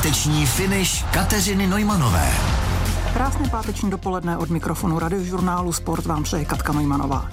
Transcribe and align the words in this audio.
Páteční 0.00 0.46
finish 0.46 1.04
Kateřiny 1.10 1.66
Nojmanové. 1.66 2.32
Krásné 3.12 3.48
páteční 3.48 3.90
dopoledne 3.90 4.38
od 4.38 4.50
mikrofonu 4.50 4.98
radiožurnálu 4.98 5.72
Sport 5.72 6.06
vám 6.06 6.22
přeje 6.22 6.44
Katka 6.44 6.72
Nojmanová. 6.72 7.28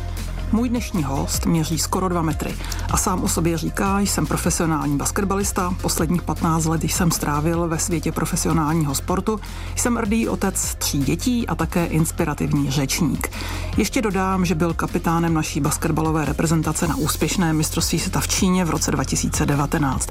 Můj 0.51 0.69
dnešní 0.69 1.03
host 1.03 1.45
měří 1.45 1.79
skoro 1.79 2.09
dva 2.09 2.21
metry 2.21 2.55
a 2.91 2.97
sám 2.97 3.23
o 3.23 3.27
sobě 3.27 3.57
říká, 3.57 3.99
jsem 3.99 4.25
profesionální 4.25 4.97
basketbalista, 4.97 5.73
posledních 5.81 6.21
15 6.21 6.65
let 6.65 6.83
jsem 6.83 7.11
strávil 7.11 7.67
ve 7.67 7.79
světě 7.79 8.11
profesionálního 8.11 8.95
sportu, 8.95 9.39
jsem 9.75 9.97
rdý 9.97 10.27
otec 10.27 10.75
tří 10.75 10.99
dětí 10.99 11.47
a 11.47 11.55
také 11.55 11.85
inspirativní 11.85 12.71
řečník. 12.71 13.31
Ještě 13.77 14.01
dodám, 14.01 14.45
že 14.45 14.55
byl 14.55 14.73
kapitánem 14.73 15.33
naší 15.33 15.59
basketbalové 15.59 16.25
reprezentace 16.25 16.87
na 16.87 16.95
úspěšné 16.95 17.53
mistrovství 17.53 17.99
světa 17.99 18.19
v 18.19 18.27
Číně 18.27 18.65
v 18.65 18.69
roce 18.69 18.91
2019. 18.91 20.09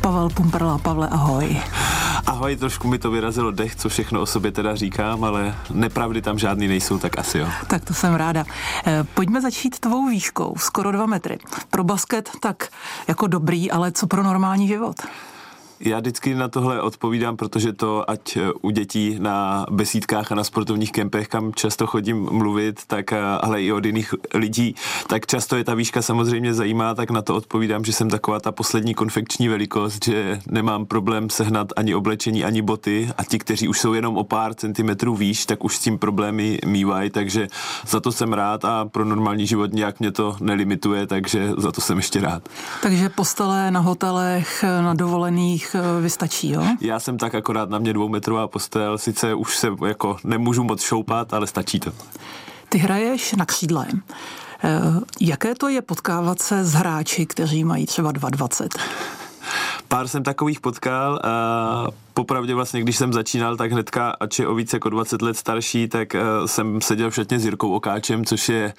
Pavel 0.00 0.28
Pumperla, 0.28 0.78
Pavle, 0.78 1.08
ahoj. 1.08 1.56
Ahoj, 2.26 2.56
trošku 2.56 2.88
mi 2.88 2.98
to 2.98 3.10
vyrazilo 3.10 3.50
dech, 3.50 3.76
co 3.76 3.88
všechno 3.88 4.20
o 4.20 4.26
sobě 4.26 4.52
teda 4.52 4.74
říkám, 4.74 5.24
ale 5.24 5.54
nepravdy 5.70 6.22
tam 6.22 6.38
žádný 6.38 6.68
nejsou, 6.68 6.98
tak 6.98 7.18
asi 7.18 7.38
jo. 7.38 7.48
Tak 7.66 7.84
to 7.84 7.94
jsem 7.94 8.14
ráda. 8.14 8.44
Eh, 8.86 9.04
pojďme 9.14 9.40
začít 9.40 9.77
tvou 9.78 10.08
výškou, 10.08 10.54
skoro 10.58 10.92
dva 10.92 11.06
metry. 11.06 11.38
Pro 11.70 11.84
basket 11.84 12.30
tak 12.40 12.68
jako 13.08 13.26
dobrý, 13.26 13.70
ale 13.70 13.92
co 13.92 14.06
pro 14.06 14.22
normální 14.22 14.68
život? 14.68 14.96
Já 15.80 15.98
vždycky 15.98 16.34
na 16.34 16.48
tohle 16.48 16.82
odpovídám, 16.82 17.36
protože 17.36 17.72
to, 17.72 18.10
ať 18.10 18.36
eh, 18.36 18.52
u 18.62 18.70
dětí 18.70 19.16
na 19.18 19.66
besídkách 19.70 20.32
a 20.32 20.34
na 20.34 20.44
sportovních 20.44 20.92
kempech, 20.92 21.28
kam 21.28 21.52
často 21.54 21.86
chodím 21.86 22.28
mluvit, 22.32 22.80
tak 22.86 23.12
eh, 23.12 23.20
ale 23.40 23.62
i 23.62 23.72
od 23.72 23.84
jiných 23.84 24.14
lidí, 24.34 24.74
tak 25.06 25.26
často 25.26 25.56
je 25.56 25.64
ta 25.64 25.74
výška 25.74 26.02
samozřejmě 26.02 26.54
zajímá, 26.54 26.94
tak 26.94 27.10
na 27.10 27.22
to 27.22 27.34
odpovídám, 27.34 27.84
že 27.84 27.92
jsem 27.92 28.10
taková 28.10 28.40
ta 28.40 28.52
poslední 28.52 28.94
konfekční 28.94 29.48
velikost, 29.48 30.04
že 30.04 30.40
nemám 30.46 30.86
problém 30.86 31.30
sehnat 31.30 31.72
ani 31.76 31.94
oblečení, 31.94 32.44
ani 32.44 32.62
boty 32.62 33.10
a 33.18 33.24
ti, 33.24 33.38
kteří 33.38 33.68
už 33.68 33.80
jsou 33.80 33.92
jenom 33.92 34.16
o 34.16 34.24
pár 34.24 34.54
centimetrů 34.54 35.16
výš, 35.16 35.46
tak 35.46 35.64
už 35.64 35.76
s 35.76 35.80
tím 35.80 35.98
problémy 35.98 36.58
mývají, 36.66 37.10
takže 37.10 37.48
za 37.86 38.00
to 38.00 38.12
jsem 38.12 38.32
rád 38.32 38.64
a 38.64 38.84
pro 38.84 39.04
normální 39.04 39.46
život 39.46 39.72
nějak 39.72 40.00
mě 40.00 40.12
to 40.12 40.36
nelimituje, 40.40 41.06
takže 41.06 41.50
za 41.56 41.72
to 41.72 41.80
jsem 41.80 41.96
ještě 41.96 42.20
rád. 42.20 42.48
Takže 42.82 43.08
postele 43.08 43.70
na 43.70 43.80
hotelech, 43.80 44.64
na 44.80 44.94
dovolených, 44.94 45.67
jich 45.68 45.74
eh, 45.74 46.00
vystačí, 46.00 46.50
jo? 46.50 46.62
Já 46.80 47.00
jsem 47.00 47.18
tak 47.18 47.34
akorát 47.34 47.70
na 47.70 47.78
mě 47.78 47.92
dvoumetrová 47.92 48.48
postel, 48.48 48.98
sice 48.98 49.34
už 49.34 49.56
se 49.56 49.68
jako 49.86 50.16
nemůžu 50.24 50.64
moc 50.64 50.82
šoupat, 50.82 51.34
ale 51.34 51.46
stačí 51.46 51.80
to. 51.80 51.92
Ty 52.68 52.78
hraješ 52.78 53.32
na 53.32 53.44
křídle. 53.44 53.86
Eh, 54.64 54.80
jaké 55.20 55.54
to 55.54 55.68
je 55.68 55.82
potkávat 55.82 56.42
se 56.42 56.64
s 56.64 56.72
hráči, 56.72 57.26
kteří 57.26 57.64
mají 57.64 57.86
třeba 57.86 58.12
2,20? 58.12 58.68
Pár 59.88 60.08
jsem 60.08 60.22
takových 60.22 60.60
potkal 60.60 61.20
a 61.24 61.86
popravdě 62.18 62.54
vlastně, 62.54 62.80
když 62.80 62.96
jsem 62.96 63.12
začínal, 63.12 63.56
tak 63.56 63.72
hnedka, 63.72 64.10
ač 64.20 64.38
je 64.38 64.46
o 64.46 64.54
víc 64.54 64.72
jako 64.72 64.88
20 64.88 65.22
let 65.22 65.36
starší, 65.36 65.88
tak 65.88 66.14
uh, 66.14 66.46
jsem 66.46 66.80
seděl 66.80 67.10
všetně 67.10 67.38
s 67.38 67.44
Jirkou 67.44 67.72
Okáčem, 67.72 68.24
což 68.24 68.48
je 68.48 68.72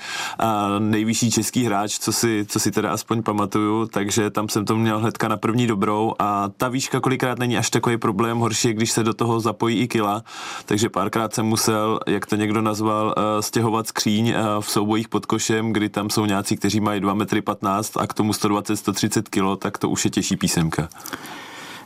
uh, 0.44 0.48
nejvyšší 0.80 1.32
český 1.32 1.64
hráč, 1.64 2.00
co 2.00 2.12
si, 2.12 2.46
co 2.50 2.60
si 2.60 2.72
teda 2.72 2.92
aspoň 2.92 3.24
pamatuju, 3.24 3.88
takže 3.88 4.30
tam 4.30 4.50
jsem 4.50 4.66
to 4.66 4.76
měl 4.76 5.00
hnedka 5.00 5.28
na 5.28 5.38
první 5.38 5.68
dobrou. 5.68 6.14
A 6.20 6.50
ta 6.58 6.70
výška 6.70 7.00
kolikrát 7.00 7.40
není 7.40 7.58
až 7.58 7.70
takový 7.70 7.98
problém, 7.98 8.38
horší 8.38 8.68
je, 8.68 8.74
když 8.74 8.92
se 8.92 9.04
do 9.04 9.14
toho 9.14 9.40
zapojí 9.40 9.80
i 9.80 9.88
kila, 9.88 10.24
takže 10.66 10.90
párkrát 10.90 11.34
jsem 11.34 11.46
musel, 11.46 12.00
jak 12.08 12.26
to 12.26 12.36
někdo 12.36 12.62
nazval, 12.62 13.16
uh, 13.18 13.42
stěhovat 13.42 13.88
skříň 13.88 14.30
uh, 14.30 14.62
v 14.62 14.72
soubojích 14.72 15.10
pod 15.10 15.26
košem, 15.26 15.74
kdy 15.74 15.90
tam 15.90 16.10
jsou 16.10 16.26
nějací, 16.26 16.58
kteří 16.58 16.80
mají 16.80 17.02
2 17.02 17.14
metry 17.14 17.42
15 17.42 17.98
a 17.98 18.08
k 18.08 18.14
tomu 18.14 18.32
120-130 18.32 19.24
kilo, 19.30 19.56
tak 19.56 19.78
to 19.78 19.90
už 19.90 20.06
je 20.06 20.12
těžší 20.12 20.36
písemka. 20.38 20.90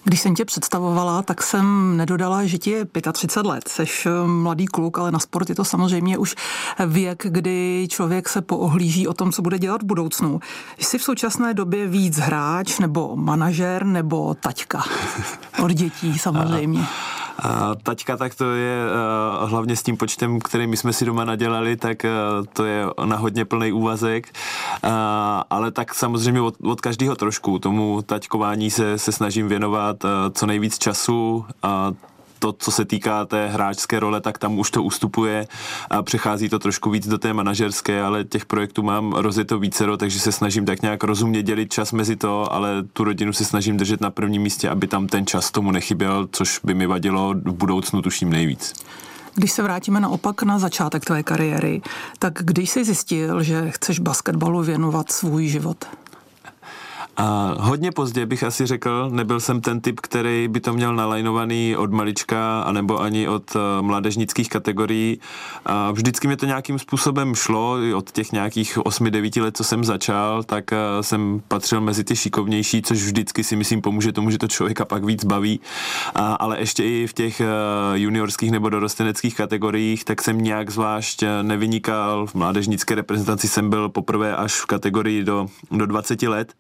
Když 0.04 0.22
jsem 0.22 0.36
tě 0.36 0.46
představovala, 0.46 1.22
tak 1.22 1.44
jsem 1.44 1.98
nedodala, 1.98 2.46
že 2.46 2.58
ti 2.58 2.70
je 2.72 2.86
35 3.14 3.50
let. 3.50 3.68
Seš 3.68 4.06
eh, 4.06 4.28
mladý 4.28 4.66
kluk, 4.66 4.98
ale 4.98 5.12
na 5.12 5.20
sport 5.20 5.50
je 5.50 5.56
to 5.56 5.66
samozřejmě 5.66 6.18
už 6.18 6.36
věk, 6.88 7.26
kdy 7.30 7.88
člověk 7.90 8.30
se 8.30 8.42
poohlíží 8.42 9.08
o 9.08 9.14
tom, 9.14 9.32
co 9.32 9.42
bude 9.42 9.60
dělat 9.60 9.84
v 9.84 9.86
budoucnu. 9.86 10.40
Jsi 10.78 10.98
v 10.98 11.04
současné 11.04 11.54
době 11.54 11.88
víc 11.88 12.18
hráč, 12.18 12.80
nebo 12.80 13.16
manažer, 13.16 13.86
nebo 13.86 14.34
taťka? 14.34 14.84
Od 15.64 15.72
dětí 15.72 16.20
samozřejmě. 16.20 16.86
A 17.40 17.76
taťka, 17.84 18.18
tak 18.18 18.36
to 18.36 18.52
je 18.52 18.78
uh, 19.42 19.50
hlavně 19.50 19.76
s 19.76 19.84
tím 19.84 19.98
počtem, 19.98 20.40
který 20.40 20.68
my 20.68 20.78
jsme 20.78 20.94
si 20.94 21.06
doma 21.06 21.26
nadělali, 21.26 21.76
tak 21.76 22.04
uh, 22.04 22.46
to 22.54 22.66
je 22.66 22.86
na 23.06 23.18
hodně 23.18 23.46
plný 23.46 23.72
úvazek, 23.72 24.28
uh, 24.84 24.90
ale 25.50 25.72
tak 25.72 25.94
samozřejmě 25.94 26.42
od, 26.42 26.56
od 26.64 26.82
každého 26.82 27.16
trošku. 27.16 27.60
Tomu 27.60 28.02
taťkování 28.02 28.72
se, 28.72 28.98
se 28.98 29.12
snažím 29.12 29.48
věnovat 29.48 29.98
co 30.34 30.46
nejvíc 30.46 30.78
času 30.78 31.46
to, 32.44 32.54
co 32.54 32.72
se 32.72 32.86
týká 32.86 33.26
té 33.26 33.48
hráčské 33.48 34.00
role, 34.00 34.22
tak 34.22 34.38
tam 34.38 34.60
už 34.60 34.72
to 34.72 34.84
ustupuje 34.84 35.48
a 35.90 36.04
přechází 36.04 36.50
to 36.50 36.60
trošku 36.60 36.90
víc 36.90 37.08
do 37.08 37.18
té 37.18 37.34
manažerské, 37.34 38.02
ale 38.02 38.24
těch 38.24 38.46
projektů 38.46 38.84
mám 38.84 39.14
rozjeto 39.14 39.60
vícero, 39.60 39.98
takže 39.98 40.20
se 40.20 40.32
snažím 40.32 40.66
tak 40.66 40.82
nějak 40.82 41.04
rozumně 41.04 41.44
dělit 41.44 41.74
čas 41.74 41.92
mezi 41.92 42.16
to, 42.16 42.54
ale 42.54 42.84
tu 42.94 43.04
rodinu 43.04 43.34
si 43.34 43.46
snažím 43.46 43.78
držet 43.78 44.02
na 44.02 44.12
prvním 44.12 44.42
místě, 44.42 44.70
aby 44.70 44.88
tam 44.88 45.08
ten 45.08 45.26
čas 45.26 45.52
tomu 45.52 45.72
nechyběl, 45.72 46.28
což 46.32 46.60
by 46.64 46.74
mi 46.74 46.88
vadilo 46.88 47.34
v 47.34 47.54
budoucnu 47.54 48.02
tuším 48.02 48.30
nejvíc. 48.30 48.74
Když 49.36 49.52
se 49.52 49.64
vrátíme 49.64 50.00
naopak 50.00 50.44
na 50.44 50.60
začátek 50.60 51.06
tvé 51.06 51.24
kariéry, 51.24 51.82
tak 52.20 52.34
když 52.34 52.70
jsi 52.70 52.86
zjistil, 52.86 53.44
že 53.44 53.72
chceš 53.72 54.00
basketbalu 54.00 54.64
věnovat 54.64 55.12
svůj 55.12 55.48
život? 55.48 55.86
A 57.18 57.56
hodně 57.60 57.92
pozdě 57.92 58.26
bych 58.26 58.44
asi 58.44 58.66
řekl, 58.66 59.10
nebyl 59.12 59.40
jsem 59.40 59.62
ten 59.62 59.82
typ, 59.82 60.00
který 60.00 60.48
by 60.48 60.60
to 60.60 60.74
měl 60.74 60.96
nalajnovaný 60.96 61.76
od 61.76 61.92
malička, 61.92 62.62
anebo 62.62 63.02
ani 63.02 63.28
od 63.28 63.56
uh, 63.56 63.62
mládežnických 63.82 64.50
kategorií. 64.50 65.20
A 65.66 65.92
vždycky 65.92 66.28
mi 66.28 66.38
to 66.38 66.46
nějakým 66.46 66.80
způsobem 66.80 67.36
šlo, 67.36 67.78
od 67.96 68.12
těch 68.12 68.32
nějakých 68.32 68.78
8-9 68.78 69.42
let, 69.42 69.58
co 69.58 69.64
jsem 69.64 69.84
začal, 69.84 70.44
tak 70.44 70.72
uh, 70.72 70.78
jsem 71.02 71.42
patřil 71.48 71.82
mezi 71.82 72.04
ty 72.04 72.16
šikovnější, 72.16 72.82
což 72.82 73.04
vždycky 73.04 73.44
si 73.44 73.56
myslím 73.56 73.82
pomůže 73.82 74.12
tomu, 74.12 74.32
že 74.32 74.38
to 74.38 74.48
člověka 74.48 74.86
pak 74.86 75.04
víc 75.04 75.26
baví. 75.26 75.60
A, 76.16 76.34
ale 76.34 76.60
ještě 76.60 76.84
i 76.84 77.08
v 77.08 77.14
těch 77.14 77.40
uh, 77.40 77.46
juniorských 77.98 78.52
nebo 78.52 78.70
dorosteneckých 78.70 79.36
kategoriích, 79.36 80.06
tak 80.06 80.22
jsem 80.22 80.42
nějak 80.42 80.70
zvlášť 80.70 81.24
nevynikal. 81.42 82.28
V 82.28 82.36
mládežnické 82.36 82.96
reprezentaci 82.96 83.48
jsem 83.48 83.70
byl 83.70 83.90
poprvé 83.90 84.36
až 84.36 84.54
v 84.54 84.66
kategorii 84.66 85.24
do, 85.24 85.48
do 85.72 85.86
20 85.86 86.22
let. 86.22 86.54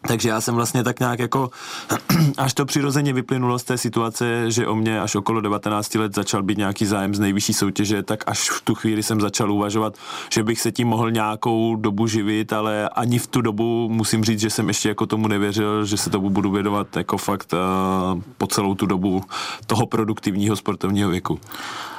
Takže 0.00 0.28
já 0.28 0.40
jsem 0.40 0.54
vlastně 0.54 0.84
tak 0.84 1.00
nějak 1.00 1.18
jako, 1.18 1.50
až 2.38 2.54
to 2.54 2.64
přirozeně 2.64 3.12
vyplynulo 3.12 3.58
z 3.58 3.64
té 3.64 3.78
situace, 3.78 4.50
že 4.50 4.66
o 4.66 4.74
mě 4.74 5.00
až 5.00 5.14
okolo 5.14 5.40
19 5.40 5.94
let 5.94 6.14
začal 6.14 6.42
být 6.42 6.58
nějaký 6.58 6.86
zájem 6.86 7.14
z 7.14 7.20
nejvyšší 7.20 7.52
soutěže, 7.52 8.02
tak 8.02 8.24
až 8.26 8.50
v 8.50 8.60
tu 8.60 8.74
chvíli 8.74 9.02
jsem 9.02 9.20
začal 9.20 9.52
uvažovat, 9.52 9.94
že 10.32 10.42
bych 10.42 10.60
se 10.60 10.72
tím 10.72 10.88
mohl 10.88 11.10
nějakou 11.10 11.76
dobu 11.76 12.06
živit, 12.06 12.52
ale 12.52 12.88
ani 12.88 13.18
v 13.18 13.26
tu 13.26 13.40
dobu 13.40 13.88
musím 13.88 14.24
říct, 14.24 14.40
že 14.40 14.50
jsem 14.50 14.68
ještě 14.68 14.88
jako 14.88 15.06
tomu 15.06 15.28
nevěřil, 15.28 15.84
že 15.84 15.96
se 15.96 16.10
tomu 16.10 16.30
budu 16.30 16.50
vědovat 16.50 16.96
jako 16.96 17.18
fakt 17.18 17.52
uh, 17.52 18.20
po 18.38 18.46
celou 18.46 18.74
tu 18.74 18.86
dobu 18.86 19.22
toho 19.66 19.86
produktivního 19.86 20.56
sportovního 20.56 21.10
věku. 21.10 21.40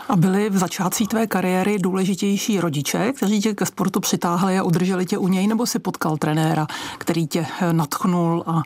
A 0.10 0.16
byli 0.16 0.50
v 0.50 0.58
začátcích 0.58 1.08
tvé 1.08 1.28
kariéry 1.28 1.80
důležitější 1.80 2.60
rodiče, 2.60 3.14
kteří 3.14 3.42
tě 3.42 3.54
ke 3.54 3.66
sportu 3.66 4.00
přitáhli 4.00 4.60
a 4.60 4.64
udrželi 4.64 5.06
tě 5.06 5.18
u 5.18 5.28
něj, 5.28 5.48
nebo 5.48 5.66
si 5.66 5.80
potkal 5.80 6.18
trenéra, 6.18 6.68
který 6.98 7.28
tě 7.28 7.46
natchnul 7.72 8.44
a 8.48 8.62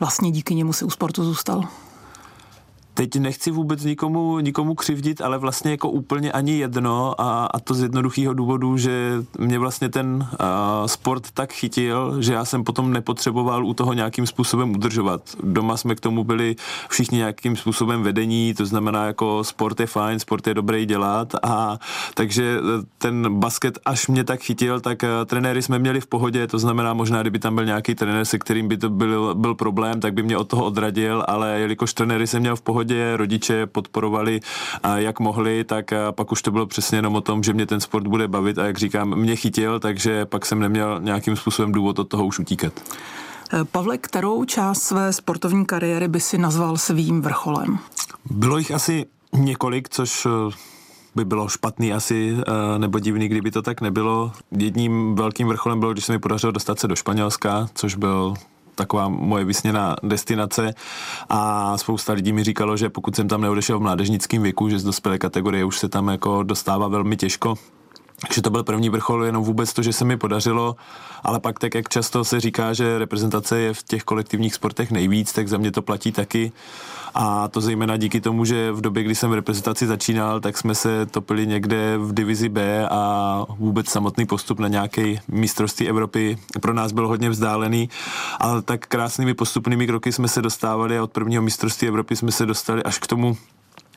vlastně 0.00 0.30
díky 0.30 0.54
němu 0.54 0.72
si 0.72 0.84
u 0.84 0.90
sportu 0.90 1.24
zůstal? 1.24 1.64
Teď 2.98 3.16
nechci 3.16 3.50
vůbec 3.50 3.84
nikomu, 3.84 4.38
nikomu 4.38 4.74
křivdit, 4.74 5.20
ale 5.20 5.38
vlastně 5.38 5.70
jako 5.70 5.90
úplně 5.90 6.32
ani 6.32 6.58
jedno 6.58 7.20
a, 7.20 7.46
a 7.46 7.60
to 7.60 7.74
z 7.74 7.82
jednoduchého 7.82 8.34
důvodu, 8.34 8.76
že 8.76 9.12
mě 9.38 9.58
vlastně 9.58 9.88
ten 9.88 10.06
uh, 10.16 10.86
sport 10.86 11.30
tak 11.34 11.52
chytil, 11.52 12.22
že 12.22 12.32
já 12.32 12.44
jsem 12.44 12.64
potom 12.64 12.92
nepotřeboval 12.92 13.66
u 13.66 13.74
toho 13.74 13.92
nějakým 13.92 14.26
způsobem 14.26 14.70
udržovat. 14.70 15.20
Doma 15.42 15.76
jsme 15.76 15.94
k 15.94 16.00
tomu 16.00 16.24
byli 16.24 16.56
všichni 16.88 17.18
nějakým 17.18 17.56
způsobem 17.56 18.02
vedení, 18.02 18.54
to 18.54 18.66
znamená 18.66 19.06
jako 19.06 19.44
sport 19.44 19.80
je 19.80 19.86
fajn, 19.86 20.18
sport 20.18 20.46
je 20.46 20.54
dobrý 20.54 20.86
dělat 20.86 21.34
a 21.42 21.78
takže 22.14 22.58
ten 22.98 23.38
basket 23.38 23.78
až 23.84 24.08
mě 24.08 24.24
tak 24.24 24.40
chytil, 24.40 24.80
tak 24.80 25.02
uh, 25.02 25.08
trenéry 25.26 25.62
jsme 25.62 25.78
měli 25.78 26.00
v 26.00 26.06
pohodě, 26.06 26.46
to 26.46 26.58
znamená 26.58 26.94
možná, 26.94 27.20
kdyby 27.20 27.38
tam 27.38 27.54
byl 27.54 27.64
nějaký 27.64 27.94
trenér, 27.94 28.24
se 28.24 28.38
kterým 28.38 28.68
by 28.68 28.76
to 28.76 28.90
byl, 28.90 29.34
byl 29.34 29.54
problém, 29.54 30.00
tak 30.00 30.14
by 30.14 30.22
mě 30.22 30.36
od 30.36 30.48
toho 30.48 30.64
odradil, 30.64 31.24
ale 31.28 31.60
jelikož 31.60 31.94
trenéry 31.94 32.26
jsem 32.26 32.40
měl 32.40 32.56
v 32.56 32.62
pohodě, 32.62 32.87
pohodě, 32.88 33.16
rodiče 33.16 33.66
podporovali 33.66 34.40
jak 34.96 35.20
mohli, 35.20 35.64
tak 35.64 35.92
pak 36.10 36.32
už 36.32 36.42
to 36.42 36.50
bylo 36.50 36.66
přesně 36.66 36.98
jenom 36.98 37.14
o 37.14 37.20
tom, 37.20 37.42
že 37.42 37.52
mě 37.52 37.66
ten 37.66 37.80
sport 37.80 38.06
bude 38.06 38.28
bavit 38.28 38.58
a 38.58 38.66
jak 38.66 38.78
říkám, 38.78 39.16
mě 39.16 39.36
chytil, 39.36 39.80
takže 39.80 40.26
pak 40.26 40.46
jsem 40.46 40.60
neměl 40.60 41.00
nějakým 41.00 41.36
způsobem 41.36 41.72
důvod 41.72 41.98
od 41.98 42.08
toho 42.08 42.26
už 42.26 42.38
utíkat. 42.38 42.72
Eh, 43.52 43.64
Pavle, 43.64 43.98
kterou 43.98 44.44
část 44.44 44.82
své 44.82 45.12
sportovní 45.12 45.66
kariéry 45.66 46.08
by 46.08 46.20
si 46.20 46.38
nazval 46.38 46.76
svým 46.76 47.22
vrcholem? 47.22 47.78
Bylo 48.30 48.58
jich 48.58 48.70
asi 48.70 49.06
několik, 49.32 49.88
což 49.88 50.26
eh, 50.26 50.54
by 51.14 51.24
bylo 51.24 51.48
špatný 51.48 51.92
asi, 51.92 52.36
eh, 52.38 52.78
nebo 52.78 52.98
divný, 52.98 53.28
kdyby 53.28 53.50
to 53.50 53.62
tak 53.62 53.80
nebylo. 53.80 54.32
Jedním 54.58 55.14
velkým 55.14 55.48
vrcholem 55.48 55.80
bylo, 55.80 55.92
když 55.92 56.04
se 56.04 56.12
mi 56.12 56.18
podařilo 56.18 56.52
dostat 56.52 56.78
se 56.78 56.88
do 56.88 56.96
Španělska, 56.96 57.68
což 57.74 57.94
byl 57.94 58.34
taková 58.78 59.08
moje 59.08 59.44
vysněná 59.44 59.96
destinace. 60.02 60.74
A 61.28 61.78
spousta 61.78 62.12
lidí 62.12 62.32
mi 62.32 62.44
říkalo, 62.44 62.76
že 62.76 62.88
pokud 62.88 63.16
jsem 63.16 63.28
tam 63.28 63.40
neodešel 63.40 63.78
v 63.78 63.82
mládežnickém 63.82 64.42
věku, 64.42 64.68
že 64.68 64.78
z 64.78 64.84
dospělé 64.84 65.18
kategorie 65.18 65.64
už 65.64 65.78
se 65.78 65.88
tam 65.88 66.08
jako 66.08 66.42
dostává 66.42 66.88
velmi 66.88 67.16
těžko, 67.16 67.54
takže 68.20 68.42
to 68.42 68.50
byl 68.50 68.64
první 68.64 68.88
vrchol, 68.88 69.24
jenom 69.24 69.44
vůbec 69.44 69.72
to, 69.72 69.82
že 69.82 69.92
se 69.92 70.04
mi 70.04 70.16
podařilo, 70.16 70.76
ale 71.22 71.40
pak 71.40 71.58
tak, 71.58 71.74
jak 71.74 71.88
často 71.88 72.24
se 72.24 72.40
říká, 72.40 72.72
že 72.72 72.98
reprezentace 72.98 73.58
je 73.60 73.74
v 73.74 73.82
těch 73.82 74.02
kolektivních 74.02 74.54
sportech 74.54 74.90
nejvíc, 74.90 75.32
tak 75.32 75.48
za 75.48 75.58
mě 75.58 75.72
to 75.72 75.82
platí 75.82 76.12
taky. 76.12 76.52
A 77.20 77.48
to 77.48 77.60
zejména 77.60 77.96
díky 77.96 78.20
tomu, 78.20 78.44
že 78.44 78.72
v 78.72 78.80
době, 78.80 79.02
kdy 79.02 79.14
jsem 79.14 79.30
v 79.30 79.34
reprezentaci 79.34 79.86
začínal, 79.86 80.40
tak 80.40 80.58
jsme 80.58 80.74
se 80.74 81.06
topili 81.06 81.46
někde 81.46 81.98
v 81.98 82.14
divizi 82.14 82.48
B 82.48 82.88
a 82.88 83.44
vůbec 83.58 83.88
samotný 83.88 84.26
postup 84.26 84.58
na 84.58 84.68
nějaké 84.68 85.14
mistrovství 85.28 85.88
Evropy 85.88 86.38
pro 86.60 86.74
nás 86.74 86.92
byl 86.92 87.08
hodně 87.08 87.30
vzdálený, 87.30 87.88
ale 88.40 88.62
tak 88.62 88.86
krásnými 88.86 89.34
postupnými 89.34 89.86
kroky 89.86 90.12
jsme 90.12 90.28
se 90.28 90.42
dostávali 90.42 90.98
a 90.98 91.02
od 91.02 91.12
prvního 91.12 91.42
mistrovství 91.42 91.88
Evropy 91.88 92.16
jsme 92.16 92.32
se 92.32 92.46
dostali 92.46 92.82
až 92.82 92.98
k 92.98 93.06
tomu 93.06 93.36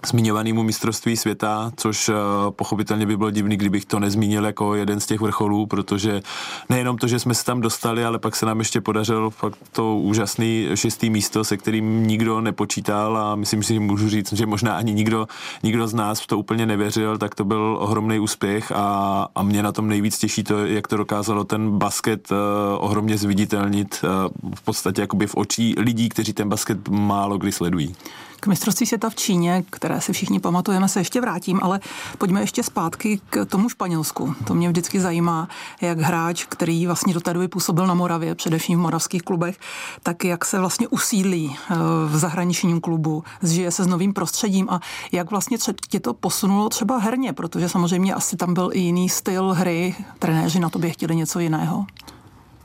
zmiňovanému 0.07 0.63
mistrovství 0.63 1.17
světa, 1.17 1.71
což 1.75 2.09
uh, 2.09 2.15
pochopitelně 2.51 3.05
by 3.05 3.17
bylo 3.17 3.31
divný, 3.31 3.57
kdybych 3.57 3.85
to 3.85 3.99
nezmínil 3.99 4.45
jako 4.45 4.75
jeden 4.75 4.99
z 4.99 5.05
těch 5.05 5.21
vrcholů, 5.21 5.65
protože 5.65 6.21
nejenom 6.69 6.97
to, 6.97 7.07
že 7.07 7.19
jsme 7.19 7.33
se 7.33 7.45
tam 7.45 7.61
dostali, 7.61 8.05
ale 8.05 8.19
pak 8.19 8.35
se 8.35 8.45
nám 8.45 8.59
ještě 8.59 8.81
podařilo 8.81 9.29
fakt 9.29 9.57
to 9.71 9.95
úžasný 9.97 10.67
šestý 10.75 11.09
místo, 11.09 11.43
se 11.43 11.57
kterým 11.57 12.07
nikdo 12.07 12.41
nepočítal 12.41 13.17
a 13.17 13.35
myslím 13.35 13.63
si, 13.63 13.73
že 13.73 13.79
můžu 13.79 14.09
říct, 14.09 14.33
že 14.33 14.45
možná 14.45 14.77
ani 14.77 14.93
nikdo, 14.93 15.27
nikdo 15.63 15.87
z 15.87 15.93
nás 15.93 16.21
v 16.21 16.27
to 16.27 16.37
úplně 16.37 16.65
nevěřil, 16.65 17.17
tak 17.17 17.35
to 17.35 17.43
byl 17.45 17.77
ohromný 17.79 18.19
úspěch 18.19 18.71
a, 18.71 19.27
a 19.35 19.43
mě 19.43 19.63
na 19.63 19.71
tom 19.71 19.87
nejvíc 19.87 20.17
těší 20.17 20.43
to, 20.43 20.65
jak 20.65 20.87
to 20.87 20.97
dokázalo 20.97 21.43
ten 21.43 21.77
basket 21.77 22.31
uh, 22.31 22.37
ohromně 22.77 23.17
zviditelnit 23.17 24.03
uh, 24.03 24.53
v 24.55 24.61
podstatě 24.61 25.01
jakoby 25.01 25.27
v 25.27 25.35
očí 25.35 25.75
lidí, 25.77 26.09
kteří 26.09 26.33
ten 26.33 26.49
basket 26.49 26.89
málo 26.89 27.37
kdy 27.37 27.51
sledují. 27.51 27.95
K 28.43 28.47
mistrovství 28.47 28.85
světa 28.85 29.09
v 29.09 29.15
Číně, 29.15 29.63
které 29.69 30.01
si 30.01 30.13
všichni 30.13 30.39
pamatujeme, 30.39 30.87
se 30.87 30.99
ještě 30.99 31.21
vrátím, 31.21 31.59
ale 31.63 31.79
pojďme 32.17 32.41
ještě 32.41 32.63
zpátky 32.63 33.19
k 33.29 33.45
tomu 33.45 33.69
Španělsku. 33.69 34.35
To 34.47 34.53
mě 34.53 34.69
vždycky 34.69 34.99
zajímá, 34.99 35.47
jak 35.81 35.99
hráč, 35.99 36.45
který 36.45 36.87
vlastně 36.87 37.13
do 37.13 37.19
té 37.19 37.33
doby 37.33 37.47
působil 37.47 37.87
na 37.87 37.93
Moravě, 37.93 38.35
především 38.35 38.79
v 38.79 38.81
moravských 38.81 39.21
klubech, 39.21 39.59
tak 40.03 40.23
jak 40.23 40.45
se 40.45 40.59
vlastně 40.59 40.87
usídlí 40.87 41.55
eh, 41.55 41.75
v 42.07 42.17
zahraničním 42.17 42.81
klubu, 42.81 43.23
zžije 43.41 43.71
se 43.71 43.83
s 43.83 43.87
novým 43.87 44.13
prostředím 44.13 44.69
a 44.69 44.79
jak 45.11 45.31
vlastně 45.31 45.57
tě 45.89 45.99
to 45.99 46.13
posunulo 46.13 46.69
třeba 46.69 46.97
herně, 46.97 47.33
protože 47.33 47.69
samozřejmě 47.69 48.13
asi 48.13 48.37
tam 48.37 48.53
byl 48.53 48.69
i 48.73 48.79
jiný 48.79 49.09
styl 49.09 49.53
hry, 49.53 49.95
trenéři 50.19 50.59
na 50.59 50.69
tobě 50.69 50.89
chtěli 50.89 51.15
něco 51.15 51.39
jiného. 51.39 51.85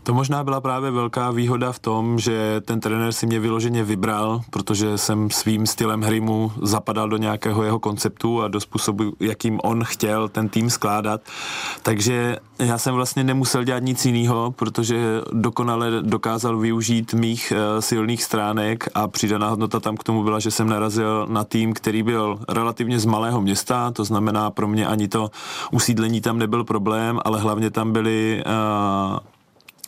To 0.06 0.14
možná 0.14 0.44
byla 0.44 0.60
právě 0.60 0.90
velká 0.90 1.30
výhoda 1.30 1.72
v 1.72 1.78
tom, 1.78 2.18
že 2.18 2.60
ten 2.64 2.80
trenér 2.80 3.12
si 3.12 3.26
mě 3.26 3.40
vyloženě 3.40 3.84
vybral, 3.84 4.40
protože 4.50 4.98
jsem 4.98 5.30
svým 5.30 5.66
stylem 5.66 6.02
hry 6.02 6.20
mu 6.20 6.52
zapadal 6.62 7.08
do 7.08 7.16
nějakého 7.16 7.62
jeho 7.62 7.78
konceptu 7.78 8.42
a 8.42 8.48
do 8.48 8.60
způsobu, 8.60 9.12
jakým 9.20 9.60
on 9.62 9.84
chtěl 9.84 10.28
ten 10.28 10.48
tým 10.48 10.70
skládat. 10.70 11.20
Takže 11.82 12.36
já 12.58 12.78
jsem 12.78 12.94
vlastně 12.94 13.24
nemusel 13.24 13.64
dělat 13.64 13.82
nic 13.82 14.06
jiného, 14.06 14.54
protože 14.56 15.20
dokonale 15.32 15.90
dokázal 16.02 16.58
využít 16.58 17.14
mých 17.14 17.52
uh, 17.52 17.80
silných 17.80 18.22
stránek 18.22 18.88
a 18.94 19.08
přidaná 19.08 19.48
hodnota 19.48 19.80
tam 19.80 19.96
k 19.96 20.04
tomu 20.04 20.22
byla, 20.22 20.38
že 20.38 20.50
jsem 20.50 20.68
narazil 20.68 21.26
na 21.30 21.44
tým, 21.44 21.72
který 21.72 22.02
byl 22.02 22.38
relativně 22.48 22.98
z 22.98 23.04
malého 23.04 23.40
města, 23.40 23.90
to 23.90 24.04
znamená 24.04 24.50
pro 24.50 24.68
mě 24.68 24.86
ani 24.86 25.08
to 25.08 25.30
usídlení 25.70 26.20
tam 26.20 26.38
nebyl 26.38 26.64
problém, 26.64 27.20
ale 27.24 27.40
hlavně 27.40 27.70
tam 27.70 27.92
byly 27.92 28.42
uh, 28.46 29.18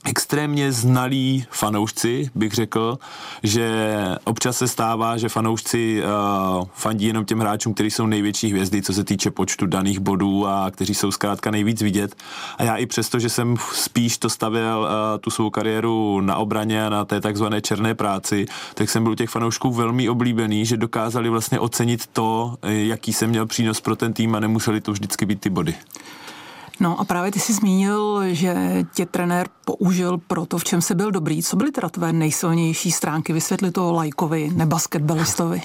extrémně 0.05 0.73
znalí 0.73 1.47
fanoušci, 1.51 2.31
bych 2.35 2.53
řekl, 2.53 2.99
že 3.43 3.95
občas 4.25 4.59
se 4.59 4.69
stává, 4.69 5.17
že 5.17 5.29
fanoušci 5.29 6.03
uh, 6.03 6.65
fandí 6.75 7.07
jenom 7.07 7.25
těm 7.25 7.41
hráčům, 7.41 7.75
kteří 7.75 7.91
jsou 7.91 8.07
největší 8.07 8.51
hvězdy, 8.51 8.83
co 8.83 8.93
se 8.93 9.05
týče 9.05 9.31
počtu 9.31 9.67
daných 9.67 9.99
bodů 9.99 10.47
a 10.47 10.71
kteří 10.71 10.95
jsou 10.95 11.11
zkrátka 11.11 11.51
nejvíc 11.51 11.83
vidět. 11.83 12.17
A 12.59 12.63
já 12.63 12.77
i 12.77 12.87
přesto, 12.87 13.19
že 13.19 13.29
jsem 13.29 13.57
spíš 13.73 14.19
to 14.19 14.31
stavěl 14.31 14.81
uh, 14.81 15.19
tu 15.21 15.31
svou 15.31 15.51
kariéru 15.51 16.21
na 16.21 16.37
obraně 16.37 16.87
a 16.87 16.89
na 16.89 17.05
té 17.05 17.21
takzvané 17.21 17.61
černé 17.61 17.95
práci, 17.95 18.47
tak 18.75 18.91
jsem 18.91 19.03
byl 19.03 19.13
u 19.13 19.15
těch 19.15 19.31
fanoušků 19.31 19.71
velmi 19.71 20.09
oblíbený, 20.09 20.67
že 20.67 20.77
dokázali 20.77 21.29
vlastně 21.29 21.61
ocenit 21.61 22.07
to, 22.07 22.57
jaký 22.63 23.13
jsem 23.13 23.31
měl 23.31 23.47
přínos 23.47 23.81
pro 23.81 23.97
ten 23.97 24.13
tým 24.13 24.35
a 24.35 24.41
nemuseli 24.41 24.81
to 24.81 24.93
vždycky 24.93 25.27
být 25.27 25.41
ty 25.41 25.51
body. 25.51 25.75
No 26.81 27.01
a 27.01 27.05
právě 27.05 27.33
ty 27.33 27.41
jsi 27.41 27.53
zmínil, 27.53 28.23
že 28.27 28.85
tě 28.95 29.07
trenér 29.07 29.49
použil 29.65 30.19
pro 30.19 30.47
to, 30.47 30.59
v 30.59 30.65
čem 30.65 30.83
se 30.83 30.95
byl 30.95 31.11
dobrý. 31.11 31.43
Co 31.43 31.57
byly 31.57 31.71
teda 31.71 31.89
tvé 31.89 32.13
nejsilnější 32.13 32.93
stránky? 32.93 33.33
Vysvětli 33.33 33.71
to 33.71 33.93
lajkovi, 33.93 34.51
nebasketbalistovi. 34.55 35.63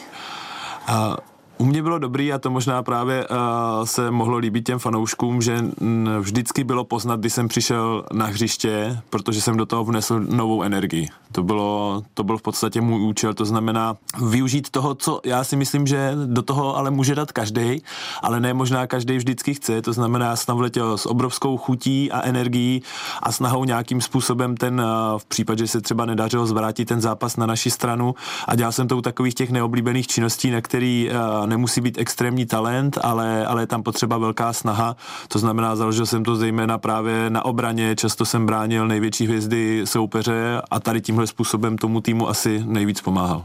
Uh, 0.89 1.15
u 1.63 1.65
mě 1.65 1.83
bylo 1.83 1.99
dobrý 1.99 2.33
a 2.33 2.39
to 2.39 2.49
možná 2.49 2.83
právě 2.83 3.27
uh, 3.27 3.37
se 3.85 4.11
mohlo 4.11 4.37
líbit 4.37 4.65
těm 4.65 4.79
fanouškům, 4.79 5.41
že 5.41 5.65
vždycky 6.19 6.63
bylo 6.63 6.83
poznat, 6.83 7.19
když 7.19 7.33
jsem 7.33 7.47
přišel 7.47 8.05
na 8.13 8.25
hřiště, 8.25 8.99
protože 9.09 9.41
jsem 9.41 9.57
do 9.57 9.65
toho 9.65 9.83
vnesl 9.83 10.19
novou 10.19 10.63
energii. 10.63 11.07
To 11.31 11.43
bylo, 11.43 12.03
to 12.13 12.23
byl 12.23 12.37
v 12.37 12.41
podstatě 12.41 12.81
můj 12.81 13.01
účel, 13.01 13.33
to 13.33 13.45
znamená 13.45 13.95
využít 14.27 14.69
toho, 14.69 14.95
co 14.95 15.21
já 15.25 15.43
si 15.43 15.55
myslím, 15.55 15.87
že 15.87 16.11
do 16.25 16.41
toho 16.41 16.77
ale 16.77 16.91
může 16.91 17.15
dát 17.15 17.31
každý, 17.31 17.81
ale 18.21 18.39
ne 18.39 18.53
možná 18.53 18.87
každý 18.87 19.17
vždycky 19.17 19.53
chce. 19.53 19.81
To 19.81 19.93
znamená, 19.93 20.25
já 20.25 20.35
jsem 20.35 20.55
vletěl 20.55 20.97
s 20.97 21.05
obrovskou 21.05 21.57
chutí 21.57 22.11
a 22.11 22.21
energií 22.21 22.81
a 23.23 23.31
snahou 23.31 23.63
nějakým 23.63 24.01
způsobem 24.01 24.57
ten, 24.57 24.81
uh, 24.81 25.19
v 25.19 25.25
případě, 25.25 25.63
že 25.63 25.67
se 25.67 25.81
třeba 25.81 26.05
nedařilo 26.05 26.45
zvrátit 26.45 26.85
ten 26.85 27.01
zápas 27.01 27.37
na 27.37 27.45
naši 27.45 27.71
stranu 27.71 28.15
a 28.47 28.55
dělal 28.55 28.71
jsem 28.71 28.87
to 28.87 28.97
u 28.97 29.01
takových 29.01 29.35
těch 29.35 29.51
neoblíbených 29.51 30.07
činností, 30.07 30.51
na 30.51 30.61
který 30.61 31.09
uh, 31.09 31.47
nemusí 31.53 31.81
být 31.81 31.97
extrémní 31.97 32.45
talent, 32.45 32.97
ale, 33.03 33.45
ale 33.45 33.61
je 33.61 33.67
tam 33.67 33.83
potřeba 33.83 34.17
velká 34.17 34.53
snaha. 34.53 34.95
To 35.27 35.39
znamená, 35.39 35.75
založil 35.75 36.05
jsem 36.05 36.23
to 36.23 36.35
zejména 36.35 36.77
právě 36.77 37.29
na 37.29 37.45
obraně, 37.45 37.95
často 37.95 38.25
jsem 38.25 38.45
bránil 38.45 38.87
největší 38.87 39.25
hvězdy 39.25 39.81
soupeře 39.85 40.61
a 40.71 40.79
tady 40.79 41.01
tímhle 41.01 41.27
způsobem 41.27 41.77
tomu 41.77 42.01
týmu 42.01 42.29
asi 42.29 42.63
nejvíc 42.65 43.01
pomáhal. 43.01 43.43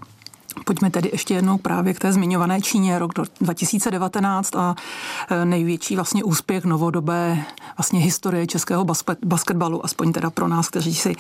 Pojďme 0.65 0.91
tedy 0.91 1.09
ještě 1.13 1.35
jednou 1.35 1.59
právě 1.59 1.95
k 1.95 1.99
té 1.99 2.13
zmiňované 2.13 2.61
Číně, 2.61 2.99
rok 2.99 3.13
2019 3.41 4.57
a 4.57 4.75
e, 5.31 5.45
největší 5.45 5.97
vlastně 5.97 6.25
úspěch 6.25 6.65
novodobé 6.65 7.45
vlastně 7.79 8.01
historie 8.01 8.47
českého 8.47 8.85
basket, 8.85 9.19
basketbalu, 9.25 9.85
aspoň 9.85 10.13
teda 10.13 10.31
pro 10.31 10.49
nás, 10.49 10.69
kteří 10.69 10.95
si 10.95 11.15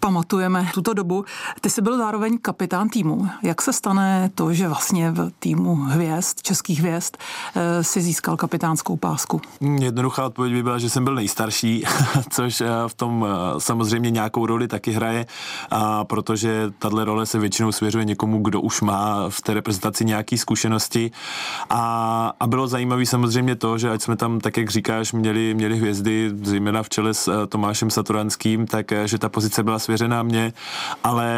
pamatujeme 0.00 0.70
tuto 0.74 0.94
dobu. 0.94 1.24
Ty 1.60 1.70
jsi 1.70 1.82
byl 1.82 1.98
zároveň 1.98 2.38
kapitán 2.42 2.88
týmu. 2.88 3.28
Jak 3.42 3.62
se 3.62 3.72
stane 3.72 4.30
to, 4.34 4.52
že 4.52 4.68
vlastně 4.68 5.10
v 5.10 5.30
týmu 5.38 5.74
hvězd, 5.74 6.42
českých 6.42 6.80
hvězd, 6.80 7.16
e, 7.54 7.84
si 7.84 8.00
získal 8.00 8.36
kapitánskou 8.36 8.96
pásku? 8.96 9.40
Jednoduchá 9.80 10.26
odpověď 10.26 10.54
by 10.54 10.62
byla, 10.62 10.78
že 10.78 10.90
jsem 10.90 11.04
byl 11.04 11.14
nejstarší, 11.14 11.84
což 12.30 12.60
e, 12.60 12.66
v 12.86 12.94
tom 12.94 13.26
samozřejmě 13.58 14.10
nějakou 14.10 14.46
roli 14.46 14.68
taky 14.68 14.92
hraje, 14.92 15.26
a 15.70 16.04
protože 16.04 16.72
tahle 16.78 17.04
role 17.04 17.26
se 17.26 17.38
většinou 17.38 17.72
svěřuje 17.72 18.04
někomu, 18.04 18.38
kdo 18.42 18.60
už 18.60 18.81
má 18.82 19.28
v 19.28 19.40
té 19.40 19.54
reprezentaci 19.54 20.04
nějaké 20.04 20.38
zkušenosti. 20.38 21.10
A, 21.70 22.32
a 22.40 22.46
bylo 22.46 22.68
zajímavé 22.68 23.06
samozřejmě 23.06 23.56
to, 23.56 23.78
že 23.78 23.90
ať 23.90 24.02
jsme 24.02 24.16
tam, 24.16 24.40
tak 24.40 24.56
jak 24.56 24.70
říkáš, 24.70 25.12
měli, 25.12 25.54
měli 25.54 25.76
hvězdy, 25.76 26.30
zejména 26.42 26.82
v 26.82 26.88
čele 26.88 27.14
s 27.14 27.28
uh, 27.28 27.46
Tomášem 27.46 27.90
Saturanským, 27.90 28.66
tak 28.66 28.90
uh, 28.90 29.04
že 29.04 29.18
ta 29.18 29.28
pozice 29.28 29.62
byla 29.62 29.78
svěřená 29.78 30.22
mně, 30.22 30.52
ale 31.04 31.28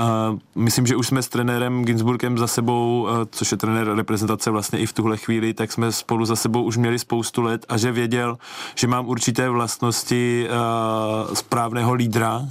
uh, 0.00 0.38
myslím, 0.54 0.86
že 0.86 0.96
už 0.96 1.06
jsme 1.06 1.22
s 1.22 1.28
trenérem 1.28 1.84
Ginsburgem 1.84 2.38
za 2.38 2.46
sebou, 2.46 3.02
uh, 3.02 3.24
což 3.30 3.52
je 3.52 3.58
trenér 3.58 3.94
reprezentace 3.94 4.50
vlastně 4.50 4.78
i 4.78 4.86
v 4.86 4.92
tuhle 4.92 5.16
chvíli, 5.16 5.54
tak 5.54 5.72
jsme 5.72 5.92
spolu 5.92 6.24
za 6.24 6.36
sebou 6.36 6.62
už 6.62 6.76
měli 6.76 6.98
spoustu 6.98 7.42
let 7.42 7.66
a 7.68 7.76
že 7.76 7.92
věděl, 7.92 8.38
že 8.74 8.86
mám 8.86 9.06
určité 9.06 9.48
vlastnosti 9.48 10.48
uh, 10.48 11.34
správného 11.34 11.94
lídra, 11.94 12.42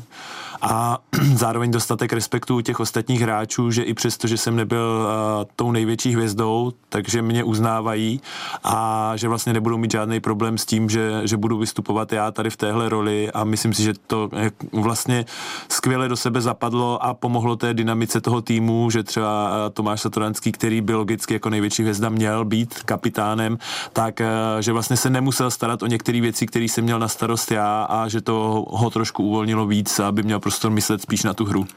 a 0.61 0.97
zároveň 1.35 1.71
dostatek 1.71 2.13
respektu 2.13 2.57
u 2.57 2.61
těch 2.61 2.79
ostatních 2.79 3.21
hráčů, 3.21 3.71
že 3.71 3.83
i 3.83 3.93
přesto, 3.93 4.27
že 4.27 4.37
jsem 4.37 4.55
nebyl 4.55 5.07
uh, 5.07 5.45
tou 5.55 5.71
největší 5.71 6.13
hvězdou, 6.13 6.71
takže 6.89 7.21
mě 7.21 7.43
uznávají 7.43 8.21
a 8.63 9.11
že 9.15 9.27
vlastně 9.27 9.53
nebudou 9.53 9.77
mít 9.77 9.91
žádný 9.91 10.19
problém 10.19 10.57
s 10.57 10.65
tím, 10.65 10.89
že, 10.89 11.21
že 11.23 11.37
budu 11.37 11.57
vystupovat 11.57 12.13
já 12.13 12.31
tady 12.31 12.49
v 12.49 12.57
téhle 12.57 12.89
roli. 12.89 13.31
A 13.31 13.43
myslím 13.43 13.73
si, 13.73 13.83
že 13.83 13.93
to 14.07 14.29
vlastně 14.71 15.25
skvěle 15.69 16.07
do 16.07 16.15
sebe 16.15 16.41
zapadlo 16.41 17.03
a 17.03 17.13
pomohlo 17.13 17.55
té 17.55 17.73
dynamice 17.73 18.21
toho 18.21 18.41
týmu, 18.41 18.89
že 18.89 19.03
třeba 19.03 19.51
Tomáš 19.73 20.01
Satoranský, 20.01 20.51
který 20.51 20.81
biologicky 20.81 21.33
jako 21.33 21.49
největší 21.49 21.81
hvězda 21.81 22.09
měl 22.09 22.45
být 22.45 22.83
kapitánem, 22.83 23.57
tak 23.93 24.21
že 24.59 24.73
vlastně 24.73 24.97
se 24.97 25.09
nemusel 25.09 25.51
starat 25.51 25.83
o 25.83 25.87
některé 25.87 26.21
věci, 26.21 26.45
které 26.45 26.65
jsem 26.65 26.83
měl 26.83 26.99
na 26.99 27.07
starost 27.07 27.51
já 27.51 27.83
a 27.83 28.07
že 28.07 28.21
to 28.21 28.65
ho 28.69 28.89
trošku 28.89 29.23
uvolnilo 29.23 29.67
víc, 29.67 29.99
aby 29.99 30.23
měl 30.23 30.39
prostor 30.55 30.71
myslet 30.71 31.01
spíš 31.01 31.23
na 31.23 31.33
tu 31.33 31.45
hru. 31.45 31.67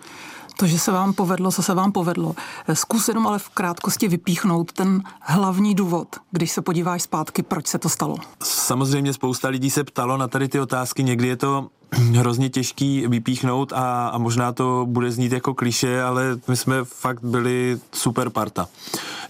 To, 0.57 0.67
že 0.67 0.79
se 0.79 0.93
vám 0.93 1.13
povedlo, 1.13 1.53
co 1.53 1.63
se 1.63 1.75
vám 1.75 1.93
povedlo. 1.93 2.35
Zkus 2.73 3.09
jenom 3.09 3.27
ale 3.27 3.39
v 3.39 3.49
krátkosti 3.49 4.09
vypíchnout 4.09 4.73
ten 4.73 5.03
hlavní 5.21 5.75
důvod, 5.75 6.17
když 6.31 6.51
se 6.53 6.63
podíváš 6.63 7.03
zpátky, 7.03 7.43
proč 7.43 7.67
se 7.67 7.79
to 7.79 7.89
stalo. 7.89 8.17
Samozřejmě 8.43 9.13
spousta 9.13 9.49
lidí 9.49 9.71
se 9.71 9.85
ptalo 9.85 10.17
na 10.17 10.29
tady 10.29 10.49
ty 10.49 10.61
otázky. 10.61 11.03
Někdy 11.05 11.29
je 11.29 11.37
to 11.37 11.69
hrozně 11.93 12.49
těžký 12.49 13.07
vypíchnout 13.09 13.73
a, 13.73 14.09
a 14.09 14.19
možná 14.19 14.53
to 14.53 14.87
bude 14.89 15.11
znít 15.11 15.33
jako 15.33 15.55
kliše, 15.55 16.03
ale 16.03 16.25
my 16.49 16.57
jsme 16.57 16.85
fakt 16.85 17.25
byli 17.25 17.79
super 17.93 18.31
parta. 18.31 18.69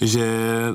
Že, 0.01 0.29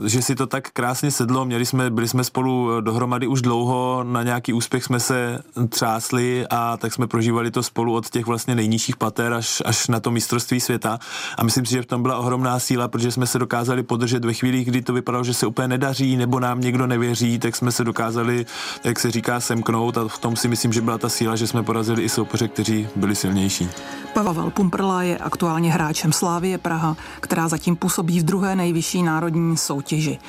že 0.05 0.21
si 0.21 0.35
to 0.35 0.47
tak 0.47 0.69
krásně 0.69 1.11
sedlo, 1.11 1.45
měli 1.45 1.65
jsme, 1.65 1.89
byli 1.89 2.07
jsme 2.07 2.23
spolu 2.23 2.81
dohromady 2.81 3.27
už 3.27 3.41
dlouho, 3.41 4.03
na 4.03 4.23
nějaký 4.23 4.53
úspěch 4.53 4.83
jsme 4.83 4.99
se 4.99 5.39
třásli 5.69 6.45
a 6.49 6.77
tak 6.77 6.93
jsme 6.93 7.07
prožívali 7.07 7.51
to 7.51 7.63
spolu 7.63 7.93
od 7.93 8.09
těch 8.09 8.25
vlastně 8.25 8.55
nejnižších 8.55 8.97
pater 8.97 9.33
až, 9.33 9.61
až 9.65 9.87
na 9.87 9.99
to 9.99 10.11
mistrovství 10.11 10.59
světa 10.59 10.99
a 11.37 11.43
myslím 11.43 11.65
si, 11.65 11.71
že 11.71 11.81
v 11.81 11.85
tom 11.85 12.01
byla 12.01 12.17
ohromná 12.17 12.59
síla, 12.59 12.87
protože 12.87 13.11
jsme 13.11 13.27
se 13.27 13.39
dokázali 13.39 13.83
podržet 13.83 14.25
ve 14.25 14.33
chvíli, 14.33 14.63
kdy 14.63 14.81
to 14.81 14.93
vypadalo, 14.93 15.23
že 15.23 15.33
se 15.33 15.47
úplně 15.47 15.67
nedaří 15.67 16.17
nebo 16.17 16.39
nám 16.39 16.61
někdo 16.61 16.87
nevěří, 16.87 17.39
tak 17.39 17.55
jsme 17.55 17.71
se 17.71 17.83
dokázali, 17.83 18.45
jak 18.83 18.99
se 18.99 19.11
říká, 19.11 19.39
semknout 19.39 19.97
a 19.97 20.07
v 20.07 20.17
tom 20.17 20.35
si 20.35 20.47
myslím, 20.47 20.73
že 20.73 20.81
byla 20.81 20.97
ta 20.97 21.09
síla, 21.09 21.35
že 21.35 21.47
jsme 21.47 21.63
porazili 21.73 22.03
i 22.03 22.09
soupeře, 22.09 22.47
kteří 22.47 22.87
byli 22.95 23.15
silnější. 23.15 23.69
Pavel 24.13 24.49
Pumprla 24.49 25.03
je 25.03 25.17
aktuálně 25.17 25.71
hráčem 25.71 26.13
Slávie 26.13 26.57
Praha, 26.57 26.97
která 27.19 27.47
zatím 27.47 27.75
působí 27.75 28.19
v 28.19 28.23
druhé 28.23 28.55
nejvyšší 28.55 29.03
národní 29.03 29.57
soutěži. 29.57 30.19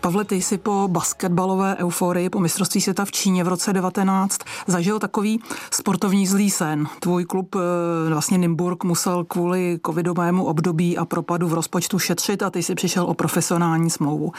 Pavle, 0.00 0.24
ty 0.24 0.34
jsi 0.34 0.58
po 0.58 0.88
basketbalové 0.90 1.76
euforii 1.76 2.30
po 2.30 2.40
mistrovství 2.40 2.80
světa 2.80 3.04
v 3.04 3.12
Číně 3.12 3.44
v 3.44 3.48
roce 3.48 3.72
19 3.72 4.38
zažil 4.66 4.98
takový 4.98 5.40
sportovní 5.70 6.26
zlý 6.26 6.50
sen. 6.50 6.86
Tvůj 7.00 7.24
klub 7.24 7.54
eh, 7.54 8.10
vlastně 8.10 8.38
Nimburg 8.38 8.84
musel 8.84 9.24
kvůli 9.24 9.78
covidovému 9.86 10.44
období 10.44 10.98
a 10.98 11.04
propadu 11.04 11.48
v 11.48 11.54
rozpočtu 11.54 11.98
šetřit 11.98 12.42
a 12.42 12.50
ty 12.50 12.62
jsi 12.62 12.74
přišel 12.74 13.04
o 13.04 13.14
profesionální 13.14 13.90
smlouvu. 13.90 14.32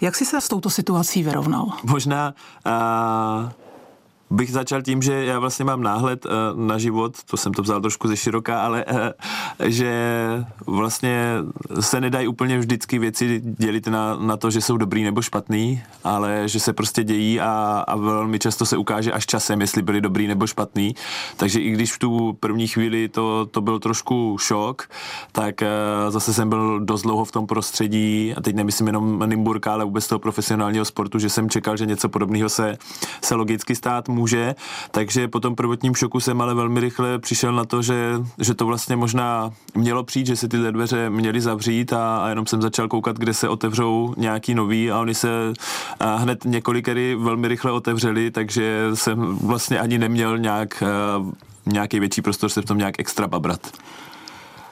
Jak 0.00 0.16
jsi 0.16 0.24
se 0.24 0.40
s 0.40 0.48
touto 0.48 0.70
situací 0.70 1.22
vyrovnal? 1.22 1.66
Možná 1.84 2.34
uh 2.66 3.69
bych 4.30 4.52
začal 4.52 4.82
tím, 4.82 5.02
že 5.02 5.24
já 5.24 5.38
vlastně 5.38 5.64
mám 5.64 5.82
náhled 5.82 6.26
uh, 6.26 6.32
na 6.66 6.78
život, 6.78 7.16
to 7.30 7.36
jsem 7.36 7.52
to 7.52 7.62
vzal 7.62 7.80
trošku 7.80 8.08
ze 8.08 8.16
široká, 8.16 8.62
ale 8.62 8.84
uh, 8.84 8.96
že 9.64 9.92
vlastně 10.66 11.34
se 11.80 12.00
nedají 12.00 12.28
úplně 12.28 12.58
vždycky 12.58 12.98
věci 12.98 13.42
dělit 13.44 13.86
na, 13.86 14.16
na 14.16 14.36
to, 14.36 14.50
že 14.50 14.60
jsou 14.60 14.76
dobrý 14.76 15.02
nebo 15.04 15.22
špatný, 15.22 15.82
ale 16.04 16.48
že 16.48 16.60
se 16.60 16.72
prostě 16.72 17.04
dějí 17.04 17.40
a, 17.40 17.84
a 17.88 17.96
velmi 17.96 18.38
často 18.38 18.66
se 18.66 18.76
ukáže 18.76 19.12
až 19.12 19.26
časem, 19.26 19.60
jestli 19.60 19.82
byli 19.82 20.00
dobrý 20.00 20.26
nebo 20.26 20.46
špatný. 20.46 20.94
Takže 21.36 21.60
i 21.60 21.70
když 21.70 21.92
v 21.92 21.98
tu 21.98 22.36
první 22.40 22.68
chvíli 22.68 23.08
to, 23.08 23.46
to 23.46 23.60
byl 23.60 23.78
trošku 23.78 24.36
šok, 24.40 24.88
tak 25.32 25.62
uh, 25.62 26.10
zase 26.10 26.34
jsem 26.34 26.48
byl 26.48 26.80
dost 26.80 27.02
dlouho 27.02 27.24
v 27.24 27.32
tom 27.32 27.46
prostředí, 27.46 28.34
a 28.36 28.40
teď 28.40 28.56
nemyslím 28.56 28.86
jenom 28.86 29.22
Nymburka, 29.26 29.72
ale 29.72 29.84
vůbec 29.84 30.08
toho 30.08 30.18
profesionálního 30.18 30.84
sportu, 30.84 31.18
že 31.18 31.28
jsem 31.28 31.50
čekal, 31.50 31.76
že 31.76 31.86
něco 31.86 32.08
podobného 32.08 32.48
se, 32.48 32.76
se 33.22 33.34
logicky 33.34 33.74
stát 33.74 34.08
může 34.08 34.19
může, 34.20 34.54
takže 34.90 35.28
po 35.28 35.40
tom 35.40 35.54
prvotním 35.54 35.94
šoku 35.94 36.20
jsem 36.20 36.40
ale 36.40 36.54
velmi 36.54 36.80
rychle 36.80 37.18
přišel 37.18 37.52
na 37.52 37.64
to, 37.64 37.82
že, 37.82 38.20
že 38.38 38.54
to 38.54 38.66
vlastně 38.66 38.96
možná 38.96 39.50
mělo 39.74 40.04
přijít, 40.04 40.26
že 40.26 40.36
se 40.36 40.48
ty 40.48 40.56
dveře 40.58 41.10
měly 41.10 41.40
zavřít 41.40 41.92
a, 41.92 42.18
a 42.18 42.28
jenom 42.28 42.46
jsem 42.46 42.62
začal 42.62 42.88
koukat, 42.88 43.16
kde 43.16 43.34
se 43.34 43.48
otevřou 43.48 44.14
nějaký 44.16 44.54
nový 44.54 44.90
a 44.90 45.00
oni 45.00 45.14
se 45.14 45.28
a 46.00 46.16
hned 46.16 46.44
několikery 46.44 47.14
velmi 47.14 47.48
rychle 47.48 47.72
otevřeli, 47.72 48.30
takže 48.30 48.90
jsem 48.94 49.38
vlastně 49.38 49.78
ani 49.78 49.98
neměl 49.98 50.38
nějak 50.38 50.82
nějaký 51.66 52.00
větší 52.00 52.22
prostor 52.22 52.50
se 52.50 52.62
v 52.62 52.64
tom 52.64 52.78
nějak 52.78 52.94
extra 52.98 53.26
babrat. 53.26 53.60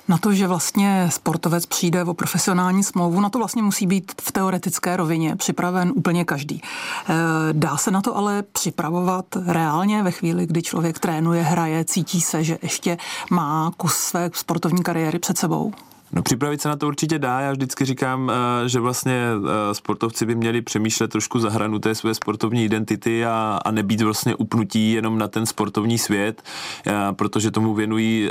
Na 0.08 0.18
to, 0.18 0.32
že 0.32 0.46
vlastně 0.46 1.06
sportovec 1.12 1.66
přijde 1.66 2.04
o 2.04 2.14
profesionální 2.14 2.82
smlouvu, 2.84 3.20
na 3.20 3.30
to 3.30 3.38
vlastně 3.38 3.62
musí 3.62 3.86
být 3.86 4.12
v 4.20 4.32
teoretické 4.32 4.96
rovině 4.96 5.36
připraven 5.36 5.92
úplně 5.94 6.24
každý. 6.24 6.62
Eh, 6.62 7.14
dá 7.52 7.76
se 7.76 7.90
na 7.90 8.00
to 8.00 8.16
ale 8.16 8.42
připravovat 8.42 9.24
reálně 9.46 10.02
ve 10.02 10.10
chvíli, 10.10 10.46
kdy 10.46 10.62
člověk 10.62 10.98
trénuje, 10.98 11.42
hraje, 11.42 11.84
cítí 11.84 12.20
se, 12.20 12.44
že 12.44 12.58
ještě 12.62 12.96
má 13.30 13.72
kus 13.76 13.94
své 13.94 14.30
sportovní 14.34 14.82
kariéry 14.82 15.18
před 15.18 15.38
sebou? 15.38 15.72
No 16.12 16.22
připravit 16.22 16.62
se 16.62 16.68
na 16.68 16.76
to 16.76 16.86
určitě 16.86 17.18
dá. 17.18 17.40
Já 17.40 17.52
vždycky 17.52 17.84
říkám, 17.84 18.30
eh, 18.30 18.68
že 18.68 18.80
vlastně 18.80 19.22
eh, 19.34 19.74
sportovci 19.74 20.26
by 20.26 20.34
měli 20.34 20.62
přemýšlet 20.62 21.08
trošku 21.08 21.38
za 21.40 21.50
hranu 21.50 21.78
té 21.78 21.94
své 21.94 22.14
sportovní 22.14 22.64
identity 22.64 23.26
a, 23.26 23.58
a 23.64 23.70
nebýt 23.70 24.00
vlastně 24.00 24.34
upnutí 24.34 24.92
jenom 24.92 25.18
na 25.18 25.28
ten 25.28 25.46
sportovní 25.46 25.98
svět, 25.98 26.42
protože 27.12 27.50
tomu 27.50 27.74
věnují 27.74 28.28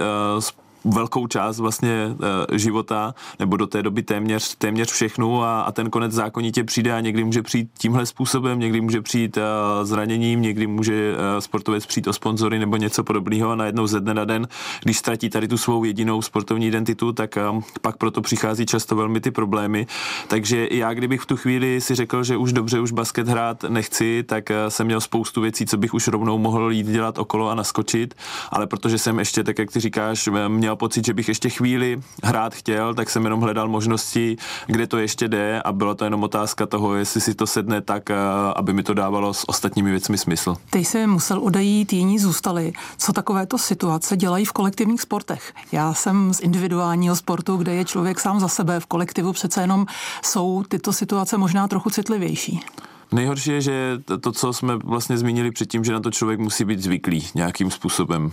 velkou 0.94 1.28
část 1.28 1.60
vlastně 1.60 2.08
uh, 2.10 2.58
života, 2.58 3.16
nebo 3.40 3.58
do 3.58 3.68
té 3.68 3.84
doby 3.84 4.04
téměř, 4.04 4.56
téměř 4.56 4.92
všechnu 4.92 5.44
a, 5.44 5.62
a 5.62 5.72
ten 5.72 5.90
konec 5.90 6.12
zákonitě 6.12 6.64
přijde 6.64 6.94
a 6.94 7.00
někdy 7.00 7.24
může 7.24 7.42
přijít 7.42 7.70
tímhle 7.78 8.06
způsobem, 8.06 8.60
někdy 8.60 8.82
může 8.82 9.02
přijít 9.02 9.38
uh, 9.38 9.44
zraněním, 9.84 10.42
někdy 10.42 10.68
může 10.68 11.14
uh, 11.14 11.40
sportovec 11.40 11.86
přijít 11.86 12.08
o 12.08 12.14
sponzory 12.14 12.60
nebo 12.60 12.78
něco 12.78 13.04
podobného 13.04 13.50
a 13.50 13.56
najednou 13.56 13.88
ze 13.88 14.00
dne 14.00 14.14
na 14.14 14.26
den, 14.26 14.48
když 14.84 14.98
ztratí 14.98 15.30
tady 15.30 15.48
tu 15.48 15.58
svou 15.58 15.84
jedinou 15.84 16.22
sportovní 16.22 16.68
identitu, 16.68 17.14
tak 17.14 17.38
pak 17.82 17.98
proto 17.98 18.22
přichází 18.22 18.66
často 18.66 18.96
velmi 18.96 19.22
ty 19.22 19.32
problémy. 19.32 19.88
Takže 20.28 20.68
já 20.72 20.94
kdybych 20.94 21.22
v 21.22 21.26
tu 21.26 21.38
chvíli 21.38 21.82
si 21.82 21.96
řekl, 21.96 22.24
že 22.24 22.38
už 22.38 22.54
dobře, 22.54 22.80
už 22.80 22.92
basket 22.92 23.28
hrát 23.28 23.64
nechci, 23.64 24.24
tak 24.24 24.50
jsem 24.70 24.86
měl 24.86 25.02
spoustu 25.02 25.42
věcí, 25.42 25.66
co 25.66 25.78
bych 25.78 25.94
už 25.94 26.08
rovnou 26.08 26.38
mohl 26.38 26.72
jít 26.72 26.88
dělat 26.88 27.18
okolo 27.18 27.50
a 27.50 27.56
naskočit, 27.56 28.16
ale 28.52 28.68
protože 28.68 28.98
jsem 28.98 29.20
ještě, 29.20 29.44
tak 29.44 29.60
jak 29.60 29.72
ty 29.72 29.80
říkáš, 29.80 30.30
měl 30.48 30.76
pocit, 30.78 31.06
že 31.06 31.14
bych 31.14 31.28
ještě 31.28 31.50
chvíli 31.50 32.02
hrát 32.24 32.56
chtěl, 32.56 32.94
tak 32.94 33.10
jsem 33.10 33.24
jenom 33.24 33.42
hledal 33.42 33.68
možnosti, 33.68 34.38
kde 34.68 34.88
to 34.88 34.98
ještě 34.98 35.28
jde 35.28 35.62
a 35.62 35.72
byla 35.72 35.96
to 35.96 36.04
jenom 36.04 36.24
otázka 36.24 36.66
toho, 36.66 36.96
jestli 36.96 37.22
si 37.22 37.36
to 37.36 37.48
sedne 37.48 37.82
tak, 37.82 38.10
eh, 38.10 38.16
aby 38.56 38.74
mi 38.74 38.84
to 38.84 38.94
dávalo 38.94 39.34
s 39.34 39.50
ostatními 39.50 39.92
věcmi 39.92 40.18
smysl. 40.18 40.56
Ty 40.70 40.80
jsi 40.80 41.08
musel 41.08 41.40
odejít, 41.40 41.94
jiní 41.94 42.20
zůstali. 42.20 42.74
Co 42.98 43.14
takovéto 43.14 43.58
situace 43.58 44.18
dělají 44.18 44.46
v 44.46 44.52
kolektivních 44.52 45.02
sportech? 45.02 45.54
Já 45.72 45.94
jsem 45.94 46.34
z 46.34 46.40
individuálního 46.40 47.16
sportu, 47.16 47.58
kde 47.58 47.76
je 47.76 47.86
člověk 47.86 48.20
sám 48.20 48.40
za 48.40 48.48
sebe, 48.48 48.80
v 48.80 48.86
kolektivu 48.86 49.34
přece 49.34 49.62
jenom 49.62 49.86
jsou 50.26 50.64
tyto 50.68 50.94
situace 50.94 51.38
možná 51.38 51.68
trochu 51.68 51.90
citlivější. 51.90 52.62
Nejhorší 53.12 53.52
je, 53.52 53.62
že 53.62 53.98
to, 54.22 54.32
co 54.32 54.54
jsme 54.54 54.76
vlastně 54.76 55.18
zmínili 55.18 55.52
předtím, 55.52 55.84
že 55.84 55.94
na 55.94 56.00
to 56.00 56.12
člověk 56.12 56.40
musí 56.40 56.66
být 56.66 56.80
zvyklý 56.80 57.28
nějakým 57.36 57.72
způsobem, 57.72 58.32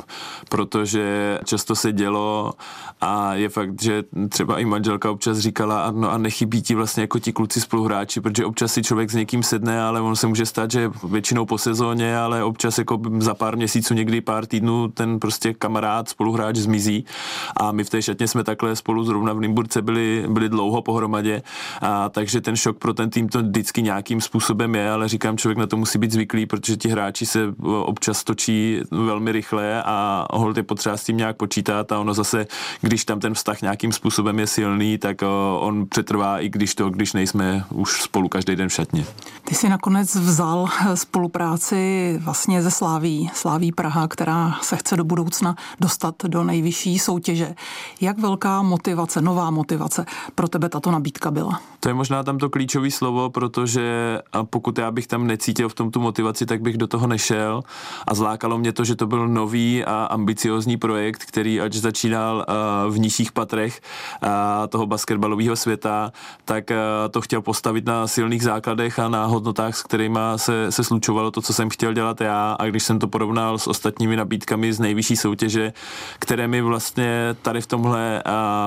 protože 0.48 1.38
často 1.44 1.74
se 1.74 1.92
dělo 1.92 2.52
a 3.00 3.34
je 3.34 3.48
fakt, 3.48 3.82
že 3.82 4.04
třeba 4.28 4.58
i 4.58 4.64
manželka 4.64 5.10
občas 5.10 5.38
říkala, 5.38 5.90
no 5.90 6.10
a 6.10 6.18
nechybí 6.18 6.62
ti 6.62 6.74
vlastně 6.74 7.00
jako 7.00 7.18
ti 7.18 7.32
kluci 7.32 7.60
spoluhráči, 7.60 8.20
protože 8.20 8.44
občas 8.44 8.72
si 8.72 8.82
člověk 8.82 9.10
s 9.10 9.14
někým 9.14 9.42
sedne, 9.42 9.82
ale 9.82 10.00
on 10.00 10.16
se 10.16 10.26
může 10.26 10.46
stát, 10.46 10.70
že 10.70 10.90
většinou 11.08 11.46
po 11.46 11.58
sezóně, 11.58 12.18
ale 12.18 12.44
občas 12.44 12.78
jako 12.78 13.00
za 13.18 13.34
pár 13.34 13.56
měsíců, 13.56 13.94
někdy 13.94 14.20
pár 14.20 14.46
týdnů 14.46 14.88
ten 14.88 15.20
prostě 15.20 15.54
kamarád, 15.54 16.08
spoluhráč 16.08 16.56
zmizí. 16.56 17.04
A 17.56 17.72
my 17.72 17.84
v 17.84 17.90
té 17.90 18.02
šatně 18.02 18.28
jsme 18.28 18.44
takhle 18.44 18.76
spolu 18.76 19.04
zrovna 19.04 19.32
v 19.32 19.40
Nymburce 19.40 19.82
byli, 19.82 20.24
byli 20.28 20.48
dlouho 20.48 20.82
pohromadě 20.82 21.42
a 21.80 22.08
takže 22.08 22.40
ten 22.40 22.56
šok 22.56 22.78
pro 22.78 22.94
ten 22.94 23.10
tým 23.10 23.28
to 23.28 23.42
vždycky 23.42 23.82
nějakým 23.82 24.20
způsobem 24.20 24.63
způsobem 24.64 24.74
je, 24.74 24.90
ale 24.90 25.08
říkám, 25.08 25.36
člověk 25.36 25.58
na 25.58 25.66
to 25.66 25.76
musí 25.76 25.98
být 25.98 26.12
zvyklý, 26.12 26.46
protože 26.46 26.76
ti 26.76 26.88
hráči 26.88 27.26
se 27.26 27.54
občas 27.84 28.24
točí 28.24 28.80
velmi 28.90 29.32
rychle 29.32 29.82
a 29.82 30.26
hold 30.32 30.56
je 30.56 30.62
potřeba 30.62 30.96
s 30.96 31.04
tím 31.04 31.16
nějak 31.16 31.36
počítat 31.36 31.92
a 31.92 31.98
ono 31.98 32.14
zase, 32.14 32.46
když 32.80 33.04
tam 33.04 33.20
ten 33.20 33.34
vztah 33.34 33.62
nějakým 33.62 33.92
způsobem 33.92 34.38
je 34.38 34.46
silný, 34.46 34.98
tak 34.98 35.22
on 35.58 35.86
přetrvá 35.88 36.38
i 36.38 36.48
když 36.48 36.74
to, 36.74 36.90
když 36.90 37.12
nejsme 37.12 37.64
už 37.70 38.02
spolu 38.02 38.28
každý 38.28 38.56
den 38.56 38.68
v 38.68 38.72
šatně. 38.72 39.04
Ty 39.44 39.54
si 39.54 39.68
nakonec 39.68 40.14
vzal 40.14 40.68
spolupráci 40.94 42.14
vlastně 42.24 42.62
ze 42.62 42.70
Sláví, 42.70 43.30
Sláví 43.34 43.72
Praha, 43.72 44.08
která 44.08 44.58
se 44.62 44.76
chce 44.76 44.96
do 44.96 45.04
budoucna 45.04 45.56
dostat 45.80 46.14
do 46.24 46.44
nejvyšší 46.44 46.98
soutěže. 46.98 47.54
Jak 48.00 48.18
velká 48.18 48.62
motivace, 48.62 49.20
nová 49.20 49.50
motivace 49.50 50.06
pro 50.34 50.48
tebe 50.48 50.68
tato 50.68 50.90
nabídka 50.90 51.30
byla? 51.30 51.60
To 51.80 51.88
je 51.88 51.94
možná 51.94 52.22
tam 52.22 52.38
to 52.38 52.50
klíčové 52.50 52.90
slovo, 52.90 53.30
protože 53.30 54.18
pokud 54.54 54.78
já 54.78 54.90
bych 54.90 55.06
tam 55.06 55.26
necítil 55.26 55.68
v 55.68 55.74
tom 55.74 55.90
tu 55.90 56.00
motivaci, 56.00 56.46
tak 56.46 56.62
bych 56.62 56.76
do 56.76 56.86
toho 56.86 57.06
nešel. 57.06 57.62
A 58.06 58.14
zlákalo 58.14 58.58
mě 58.58 58.72
to, 58.72 58.84
že 58.84 58.96
to 58.96 59.06
byl 59.06 59.28
nový 59.28 59.84
a 59.84 60.04
ambiciozní 60.04 60.76
projekt, 60.76 61.24
který 61.24 61.60
ať 61.60 61.74
začínal 61.74 62.46
uh, 62.48 62.94
v 62.94 62.98
nižších 62.98 63.32
patrech 63.32 63.80
uh, 64.22 64.28
toho 64.68 64.86
basketbalového 64.86 65.56
světa, 65.56 66.12
tak 66.44 66.70
uh, 66.70 66.76
to 67.10 67.20
chtěl 67.20 67.42
postavit 67.42 67.86
na 67.86 68.06
silných 68.06 68.42
základech 68.42 68.98
a 68.98 69.08
na 69.08 69.26
hodnotách, 69.26 69.76
s 69.76 69.82
kterými 69.82 70.18
se, 70.36 70.72
se 70.72 70.84
slučovalo 70.84 71.30
to, 71.30 71.42
co 71.42 71.52
jsem 71.52 71.70
chtěl 71.70 71.92
dělat 71.92 72.20
já. 72.20 72.56
A 72.58 72.66
když 72.66 72.82
jsem 72.82 72.98
to 72.98 73.08
porovnal 73.08 73.58
s 73.58 73.66
ostatními 73.66 74.16
nabídkami 74.16 74.72
z 74.72 74.80
nejvyšší 74.80 75.16
soutěže, 75.16 75.72
které 76.18 76.48
mi 76.48 76.62
vlastně 76.62 77.36
tady 77.42 77.60
v 77.60 77.66
tomhle 77.66 78.22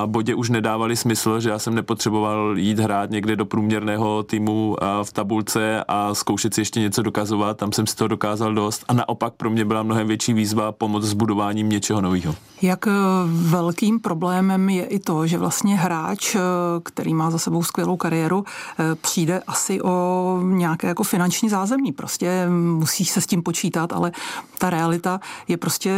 bodě 0.06 0.34
už 0.34 0.50
nedávali 0.50 0.96
smysl, 0.96 1.40
že 1.40 1.50
já 1.50 1.58
jsem 1.58 1.74
nepotřeboval 1.74 2.58
jít 2.58 2.78
hrát 2.78 3.10
někde 3.10 3.36
do 3.36 3.44
průměrného 3.46 4.22
týmu 4.22 4.76
v 5.02 5.12
tabulce 5.12 5.77
a 5.88 6.14
zkoušet 6.14 6.54
si 6.54 6.60
ještě 6.60 6.80
něco 6.80 7.02
dokazovat, 7.02 7.56
tam 7.56 7.72
jsem 7.72 7.86
si 7.86 7.96
to 7.96 8.08
dokázal 8.08 8.54
dost 8.54 8.84
a 8.88 8.92
naopak 8.92 9.34
pro 9.34 9.50
mě 9.50 9.64
byla 9.64 9.82
mnohem 9.82 10.06
větší 10.06 10.32
výzva 10.32 10.72
pomoc 10.72 11.04
s 11.04 11.12
budováním 11.12 11.68
něčeho 11.68 12.00
nového. 12.00 12.34
Jak 12.62 12.86
eh, 12.86 12.90
velkým 13.26 14.00
problémem 14.00 14.68
je 14.68 14.84
i 14.84 14.98
to, 14.98 15.26
že 15.26 15.38
vlastně 15.38 15.76
hráč, 15.76 16.34
eh, 16.34 16.40
který 16.82 17.14
má 17.14 17.30
za 17.30 17.38
sebou 17.38 17.62
skvělou 17.62 17.96
kariéru, 17.96 18.44
eh, 18.78 18.94
přijde 18.94 19.42
asi 19.46 19.82
o 19.82 20.38
nějaké 20.42 20.86
jako 20.86 21.02
finanční 21.02 21.48
zázemí. 21.48 21.92
Prostě 21.92 22.46
musí 22.48 23.04
se 23.04 23.20
s 23.20 23.26
tím 23.26 23.42
počítat, 23.42 23.92
ale 23.92 24.12
ta 24.58 24.70
realita 24.70 25.20
je 25.48 25.56
prostě 25.56 25.96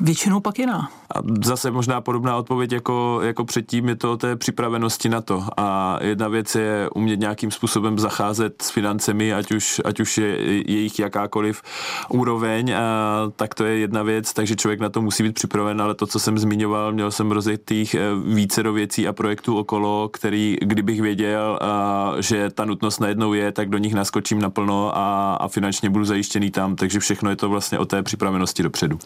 většinou 0.00 0.40
pak 0.40 0.58
jiná. 0.58 0.90
A 1.14 1.18
zase 1.44 1.70
možná 1.70 2.00
podobná 2.00 2.36
odpověď 2.36 2.72
jako, 2.72 3.20
jako 3.22 3.44
předtím 3.44 3.88
je 3.88 3.96
to 3.96 4.12
o 4.12 4.16
té 4.16 4.36
připravenosti 4.36 5.08
na 5.08 5.20
to. 5.20 5.44
A 5.56 5.98
jedna 6.00 6.28
věc 6.28 6.54
je 6.54 6.90
umět 6.94 7.20
nějakým 7.20 7.50
způsobem 7.50 7.98
zacházet 7.98 8.62
s 8.62 8.70
financemi, 8.94 9.34
ať 9.34 9.52
už, 9.52 9.80
ať 9.84 10.00
už 10.00 10.18
je 10.18 10.30
jejich 10.66 10.98
jakákoliv 10.98 11.62
úroveň, 12.08 12.74
a 12.74 12.82
tak 13.36 13.54
to 13.54 13.64
je 13.64 13.78
jedna 13.78 14.02
věc, 14.02 14.32
takže 14.32 14.56
člověk 14.56 14.80
na 14.80 14.88
to 14.88 15.02
musí 15.02 15.22
být 15.22 15.34
připraven, 15.34 15.82
ale 15.82 15.94
to, 15.94 16.06
co 16.06 16.18
jsem 16.18 16.38
zmiňoval, 16.38 16.92
měl 16.92 17.10
jsem 17.10 17.30
rozjetých 17.30 17.94
eh, 17.94 18.00
více 18.34 18.62
do 18.62 18.72
věcí 18.72 19.08
a 19.08 19.12
projektů 19.12 19.58
okolo, 19.58 20.08
který, 20.12 20.56
kdybych 20.62 21.00
věděl, 21.00 21.58
a, 21.60 22.12
že 22.20 22.50
ta 22.50 22.64
nutnost 22.64 23.00
najednou 23.00 23.32
je, 23.32 23.52
tak 23.52 23.68
do 23.68 23.78
nich 23.78 23.94
naskočím 23.94 24.38
naplno 24.38 24.96
a, 24.96 25.34
a 25.34 25.48
finančně 25.48 25.90
budu 25.90 26.04
zajištěný 26.04 26.50
tam, 26.50 26.76
takže 26.76 27.00
všechno 27.00 27.30
je 27.30 27.36
to 27.36 27.48
vlastně 27.48 27.78
o 27.78 27.84
té 27.84 28.02
připravenosti 28.02 28.62
dopředu. 28.62 28.98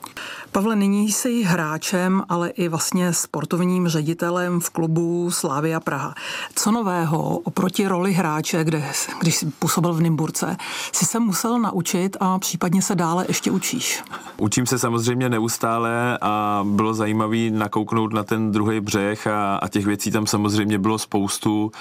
Pavle, 0.53 0.77
nyní 0.77 1.13
jsi 1.13 1.43
hráčem, 1.43 2.23
ale 2.29 2.49
i 2.49 2.69
vlastně 2.69 3.13
sportovním 3.13 3.89
ředitelem 3.89 4.61
v 4.61 4.71
klubu 4.71 5.31
Slávia 5.31 5.81
Praha. 5.81 6.15
Co 6.55 6.71
nového 6.71 7.39
oproti 7.39 7.89
roli 7.89 8.13
hráče, 8.13 8.65
kde, 8.65 8.85
když 9.21 9.37
jsi 9.37 9.47
v 9.83 10.01
Nymburce, 10.01 10.57
si 10.93 11.07
se 11.07 11.21
musel 11.21 11.59
naučit 11.59 12.17
a 12.21 12.39
případně 12.39 12.83
se 12.83 12.95
dále 12.95 13.25
ještě 13.29 13.51
učíš? 13.51 14.03
Učím 14.37 14.67
se 14.67 14.79
samozřejmě 14.79 15.29
neustále 15.29 16.19
a 16.21 16.65
bylo 16.69 16.95
zajímavé 16.95 17.51
nakouknout 17.51 18.13
na 18.13 18.25
ten 18.25 18.53
druhý 18.53 18.81
břeh 18.81 19.27
a, 19.27 19.57
a 19.57 19.69
těch 19.69 19.87
věcí 19.87 20.11
tam 20.11 20.27
samozřejmě 20.27 20.79
bylo 20.79 20.99
spoustu. 20.99 21.73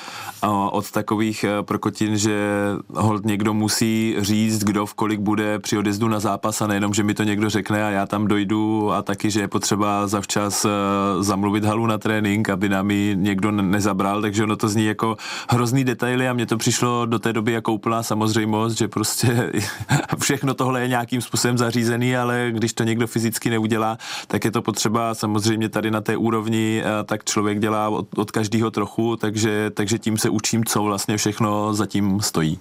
A 0.41 0.49
od 0.49 0.91
takových 0.91 1.43
eh, 1.43 1.63
prokotin, 1.63 2.17
že 2.17 2.37
hold 2.93 3.25
někdo 3.25 3.53
musí 3.53 4.15
říct, 4.19 4.63
kdo 4.63 4.85
v 4.85 4.93
kolik 4.93 5.19
bude 5.19 5.59
při 5.59 5.77
odjezdu 5.77 6.07
na 6.07 6.19
zápas 6.19 6.61
a 6.61 6.67
nejenom, 6.67 6.93
že 6.93 7.03
mi 7.03 7.13
to 7.13 7.23
někdo 7.23 7.49
řekne 7.49 7.85
a 7.85 7.89
já 7.89 8.05
tam 8.05 8.27
dojdu 8.27 8.91
a 8.91 9.01
taky, 9.01 9.31
že 9.31 9.41
je 9.41 9.47
potřeba 9.47 10.07
zavčas 10.07 10.65
eh, 10.65 10.69
zamluvit 11.23 11.65
halu 11.65 11.85
na 11.87 11.97
trénink, 11.97 12.49
aby 12.49 12.69
nám 12.69 12.91
ji 12.91 13.15
někdo 13.15 13.51
nezabral, 13.51 14.21
takže 14.21 14.43
ono 14.43 14.55
to 14.55 14.69
zní 14.69 14.85
jako 14.85 15.17
hrozný 15.49 15.83
detaily 15.83 16.29
a 16.29 16.33
mně 16.33 16.45
to 16.45 16.57
přišlo 16.57 17.05
do 17.05 17.19
té 17.19 17.33
doby 17.33 17.51
jako 17.51 17.73
úplná 17.87 18.03
samozřejmost, 18.03 18.77
že 18.77 18.87
prostě 18.87 19.51
všechno 20.19 20.53
tohle 20.53 20.81
je 20.81 20.87
nějakým 20.87 21.21
způsobem 21.21 21.57
zařízený, 21.57 22.17
ale 22.17 22.47
když 22.51 22.73
to 22.73 22.83
někdo 22.83 23.07
fyzicky 23.07 23.49
neudělá, 23.49 23.97
tak 24.27 24.45
je 24.45 24.51
to 24.51 24.61
potřeba 24.61 25.15
samozřejmě 25.15 25.69
tady 25.69 25.91
na 25.91 26.01
té 26.01 26.17
úrovni, 26.17 26.83
eh, 26.83 27.03
tak 27.03 27.23
člověk 27.23 27.59
dělá 27.59 27.89
od, 27.89 28.07
od 28.17 28.31
každého 28.31 28.71
trochu, 28.71 29.15
takže, 29.15 29.71
takže 29.73 29.99
tím 29.99 30.17
se 30.17 30.29
učím, 30.29 30.65
co 30.65 30.83
vlastně 30.83 31.17
všechno 31.17 31.73
zatím 31.73 32.21
stojí 32.21 32.59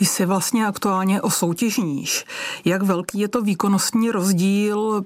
jsi 0.00 0.26
vlastně 0.26 0.66
aktuálně 0.66 1.22
o 1.22 1.30
soutěžníš. 1.30 2.24
Jak 2.64 2.82
velký 2.82 3.18
je 3.18 3.28
to 3.28 3.42
výkonnostní 3.42 4.10
rozdíl? 4.10 5.04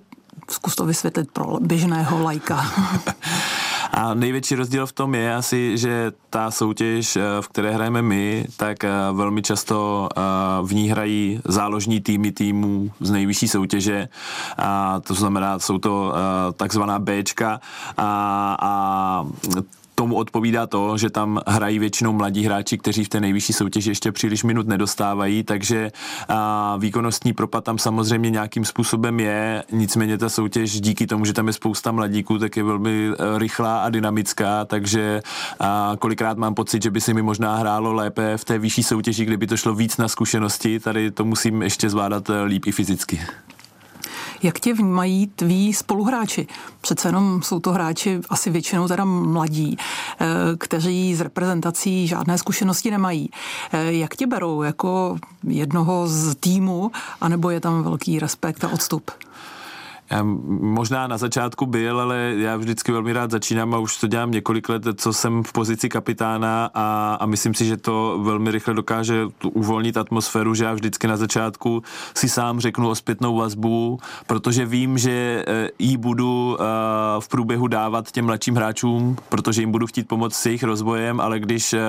Zkus 0.50 0.74
to 0.74 0.84
vysvětlit 0.84 1.30
pro 1.32 1.58
běžného 1.60 2.22
lajka. 2.22 2.66
A 3.92 4.14
největší 4.14 4.54
rozdíl 4.54 4.86
v 4.86 4.92
tom 4.92 5.14
je 5.14 5.34
asi, 5.34 5.78
že 5.78 6.12
ta 6.30 6.50
soutěž, 6.50 7.16
eh, 7.16 7.22
v 7.40 7.48
které 7.48 7.70
hrajeme 7.70 8.02
my, 8.02 8.46
tak 8.56 8.84
eh, 8.84 8.90
velmi 9.12 9.42
často 9.42 10.08
eh, 10.16 10.20
v 10.62 10.74
ní 10.74 10.88
hrají 10.88 11.40
záložní 11.44 12.00
týmy 12.00 12.32
týmů 12.32 12.90
z 13.00 13.10
nejvyšší 13.10 13.48
soutěže. 13.48 14.08
A 14.58 15.00
to 15.00 15.14
znamená, 15.14 15.58
jsou 15.58 15.78
to 15.78 16.14
takzvaná 16.56 16.98
Bčka 16.98 17.60
a, 17.96 18.56
a 18.60 19.26
tomu 19.96 20.16
odpovídá 20.16 20.66
to, 20.66 20.98
že 20.98 21.10
tam 21.10 21.40
hrají 21.46 21.78
většinou 21.78 22.12
mladí 22.12 22.44
hráči, 22.44 22.78
kteří 22.78 23.04
v 23.04 23.08
té 23.08 23.20
nejvyšší 23.20 23.52
soutěži 23.52 23.90
ještě 23.90 24.12
příliš 24.12 24.44
minut 24.44 24.68
nedostávají, 24.68 25.42
takže 25.42 25.90
a, 26.28 26.76
výkonnostní 26.76 27.32
propad 27.32 27.64
tam 27.64 27.78
samozřejmě 27.78 28.30
nějakým 28.30 28.64
způsobem 28.64 29.20
je, 29.20 29.64
nicméně 29.72 30.18
ta 30.18 30.28
soutěž 30.28 30.80
díky 30.80 31.06
tomu, 31.06 31.24
že 31.24 31.32
tam 31.32 31.46
je 31.46 31.52
spousta 31.52 31.92
mladíků, 31.92 32.38
tak 32.38 32.56
je 32.56 32.62
velmi 32.62 33.08
e, 33.08 33.38
rychlá 33.38 33.78
a 33.78 33.90
dynamická, 33.90 34.64
takže 34.64 35.22
a, 35.60 35.92
kolikrát 35.98 36.38
mám 36.38 36.54
pocit, 36.54 36.82
že 36.82 36.90
by 36.90 37.00
si 37.00 37.14
mi 37.14 37.22
možná 37.22 37.56
hrálo 37.56 37.92
lépe 37.92 38.36
v 38.36 38.44
té 38.44 38.58
vyšší 38.58 38.82
soutěži, 38.82 39.24
kdyby 39.24 39.46
to 39.46 39.56
šlo 39.56 39.74
víc 39.74 39.96
na 39.96 40.08
zkušenosti, 40.08 40.80
tady 40.80 41.10
to 41.10 41.24
musím 41.24 41.62
ještě 41.62 41.90
zvládat 41.90 42.30
e, 42.30 42.42
líp 42.42 42.66
i 42.66 42.72
fyzicky. 42.72 43.20
Jak 44.42 44.60
tě 44.60 44.74
vnímají 44.74 45.26
tví 45.26 45.74
spoluhráči? 45.74 46.46
Přece 46.80 47.08
jenom 47.08 47.42
jsou 47.42 47.60
to 47.60 47.72
hráči 47.72 48.20
asi 48.28 48.50
většinou 48.50 48.88
teda 48.88 49.04
mladí, 49.04 49.76
eh, 49.78 50.26
kteří 50.58 51.14
z 51.14 51.20
reprezentací 51.20 52.06
žádné 52.06 52.38
zkušenosti 52.38 52.90
nemají. 52.90 53.30
Eh, 53.72 53.92
jak 53.92 54.16
tě 54.16 54.26
berou? 54.26 54.62
Jako 54.62 55.18
jednoho 55.46 56.08
z 56.08 56.34
týmu, 56.34 56.90
anebo 57.20 57.50
je 57.50 57.60
tam 57.60 57.82
velký 57.82 58.18
respekt 58.18 58.64
a 58.64 58.68
odstup? 58.68 59.10
Možná 60.48 61.06
na 61.06 61.18
začátku 61.18 61.66
byl, 61.66 62.00
ale 62.00 62.34
já 62.36 62.56
vždycky 62.56 62.92
velmi 62.92 63.12
rád 63.12 63.30
začínám 63.30 63.74
a 63.74 63.78
už 63.78 63.96
to 63.96 64.06
dělám 64.06 64.30
několik 64.30 64.68
let, 64.68 64.82
co 64.96 65.12
jsem 65.12 65.42
v 65.42 65.52
pozici 65.52 65.88
kapitána 65.88 66.70
a, 66.74 67.16
a 67.20 67.26
myslím 67.26 67.54
si, 67.54 67.64
že 67.64 67.76
to 67.76 68.20
velmi 68.22 68.50
rychle 68.50 68.74
dokáže 68.74 69.26
uvolnit 69.52 69.96
atmosféru, 69.96 70.54
že 70.54 70.64
já 70.64 70.72
vždycky 70.72 71.06
na 71.06 71.16
začátku 71.16 71.82
si 72.16 72.28
sám 72.28 72.60
řeknu 72.60 72.88
o 72.88 72.94
zpětnou 72.94 73.36
vazbu, 73.36 73.98
protože 74.26 74.66
vím, 74.66 74.98
že 74.98 75.44
ji 75.78 75.96
budu 75.96 76.56
eh, 76.60 76.64
v 77.20 77.28
průběhu 77.28 77.66
dávat 77.66 78.12
těm 78.12 78.24
mladším 78.24 78.56
hráčům, 78.56 79.16
protože 79.28 79.62
jim 79.62 79.72
budu 79.72 79.86
chtít 79.86 80.08
pomoct 80.08 80.34
s 80.34 80.46
jejich 80.46 80.62
rozvojem, 80.62 81.20
ale 81.20 81.40
když 81.40 81.72
eh, 81.72 81.80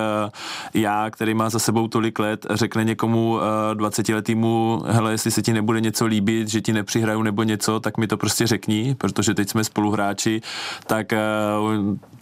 já, 0.74 1.10
který 1.10 1.34
má 1.34 1.50
za 1.50 1.60
sebou 1.60 1.88
tolik 1.88 2.20
let, 2.20 2.46
řekne 2.50 2.84
někomu 2.84 3.40
20 3.74 4.10
letýmu, 4.10 4.84
hele, 4.86 5.12
jestli 5.12 5.32
se 5.32 5.42
ti 5.42 5.54
nebude 5.54 5.82
něco 5.82 6.06
líbit, 6.06 6.48
že 6.48 6.62
ti 6.62 6.74
nepřihraju 6.74 7.22
nebo 7.22 7.44
něco, 7.44 7.80
tak 7.80 7.98
mi 7.98 8.07
to 8.08 8.17
prostě 8.17 8.48
řekni, 8.48 8.96
protože 8.98 9.34
teď 9.34 9.50
jsme 9.50 9.63
spoluhráči, 9.63 10.41
tak 10.88 11.13
eh, 11.13 11.20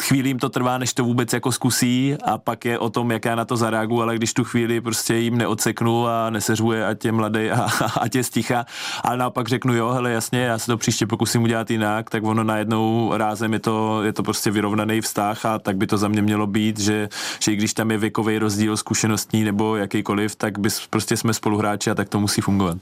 chvíli 0.01 0.29
jim 0.29 0.39
to 0.39 0.49
trvá, 0.49 0.77
než 0.77 0.93
to 0.93 1.03
vůbec 1.03 1.33
jako 1.33 1.51
zkusí 1.51 2.15
a 2.25 2.37
pak 2.37 2.65
je 2.65 2.79
o 2.79 2.89
tom, 2.89 3.11
jak 3.11 3.25
já 3.25 3.35
na 3.35 3.45
to 3.45 3.57
zareaguju, 3.57 4.01
ale 4.01 4.15
když 4.15 4.33
tu 4.33 4.43
chvíli 4.43 4.81
prostě 4.81 5.15
jim 5.15 5.37
neodseknu 5.37 6.07
a 6.07 6.29
neseřuje, 6.29 6.85
ať 6.85 7.05
je 7.05 7.11
mladý 7.11 7.51
a, 7.51 7.67
a 8.01 8.07
tě 8.07 8.23
sticha, 8.23 8.65
ale 9.03 9.17
naopak 9.17 9.47
řeknu, 9.47 9.75
jo, 9.75 9.91
hele, 9.91 10.11
jasně, 10.11 10.39
já 10.39 10.57
se 10.57 10.65
to 10.65 10.77
příště 10.77 11.07
pokusím 11.07 11.43
udělat 11.43 11.71
jinak, 11.71 12.09
tak 12.09 12.23
ono 12.23 12.43
najednou 12.43 13.11
rázem 13.17 13.53
je 13.53 13.59
to, 13.59 14.03
je 14.03 14.13
to 14.13 14.23
prostě 14.23 14.51
vyrovnaný 14.51 15.01
vztah 15.01 15.45
a 15.45 15.59
tak 15.59 15.77
by 15.77 15.87
to 15.87 15.97
za 15.97 16.07
mě 16.07 16.21
mělo 16.21 16.47
být, 16.47 16.79
že, 16.79 17.09
že 17.39 17.51
i 17.51 17.55
když 17.55 17.73
tam 17.73 17.91
je 17.91 17.97
věkový 17.97 18.37
rozdíl 18.39 18.77
zkušenostní 18.77 19.43
nebo 19.43 19.75
jakýkoliv, 19.75 20.35
tak 20.35 20.59
bys, 20.59 20.87
prostě 20.89 21.17
jsme 21.17 21.33
spoluhráči 21.33 21.91
a 21.91 21.95
tak 21.95 22.09
to 22.09 22.19
musí 22.19 22.41
fungovat. 22.41 22.77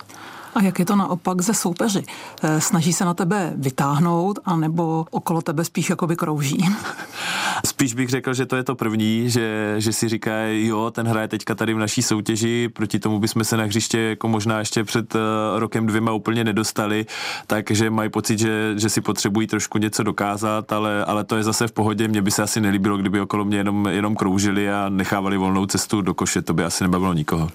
A 0.55 0.63
jak 0.63 0.79
je 0.79 0.85
to 0.85 0.95
naopak 0.95 1.41
ze 1.41 1.53
soupeři? 1.53 2.03
Eh, 2.43 2.61
snaží 2.61 2.93
se 2.93 3.05
na 3.05 3.13
tebe 3.13 3.53
vytáhnout, 3.55 4.39
anebo 4.45 5.05
okolo 5.11 5.41
tebe 5.41 5.65
spíš 5.65 5.89
jakoby 5.89 6.15
krouží? 6.15 6.65
Spíš 7.65 7.93
bych 7.93 8.09
řekl, 8.09 8.33
že 8.33 8.45
to 8.45 8.55
je 8.55 8.63
to 8.63 8.75
první, 8.75 9.29
že, 9.29 9.75
že 9.77 9.93
si 9.93 10.09
říká, 10.09 10.31
jo, 10.45 10.91
ten 10.91 11.07
hraje 11.07 11.27
teďka 11.27 11.55
tady 11.55 11.73
v 11.73 11.77
naší 11.77 12.01
soutěži, 12.01 12.69
proti 12.73 12.99
tomu 12.99 13.19
bychom 13.19 13.43
se 13.43 13.57
na 13.57 13.63
hřiště 13.63 13.99
jako 13.99 14.27
možná 14.27 14.59
ještě 14.59 14.83
před 14.83 15.15
uh, 15.15 15.21
rokem 15.55 15.85
dvěma 15.85 16.11
úplně 16.11 16.43
nedostali, 16.43 17.05
takže 17.47 17.89
mají 17.89 18.09
pocit, 18.09 18.39
že, 18.39 18.73
že 18.77 18.89
si 18.89 19.01
potřebují 19.01 19.47
trošku 19.47 19.77
něco 19.77 20.03
dokázat, 20.03 20.71
ale, 20.71 21.05
ale 21.05 21.23
to 21.23 21.37
je 21.37 21.43
zase 21.43 21.67
v 21.67 21.71
pohodě. 21.71 22.07
Mně 22.07 22.21
by 22.21 22.31
se 22.31 22.43
asi 22.43 22.61
nelíbilo, 22.61 22.97
kdyby 22.97 23.21
okolo 23.21 23.45
mě 23.45 23.57
jenom, 23.57 23.87
jenom 23.87 24.15
kroužili 24.15 24.71
a 24.71 24.89
nechávali 24.89 25.37
volnou 25.37 25.65
cestu 25.65 26.01
do 26.01 26.13
koše, 26.13 26.41
to 26.41 26.53
by 26.53 26.63
asi 26.63 26.83
nebavilo 26.83 27.13
nikoho. 27.13 27.49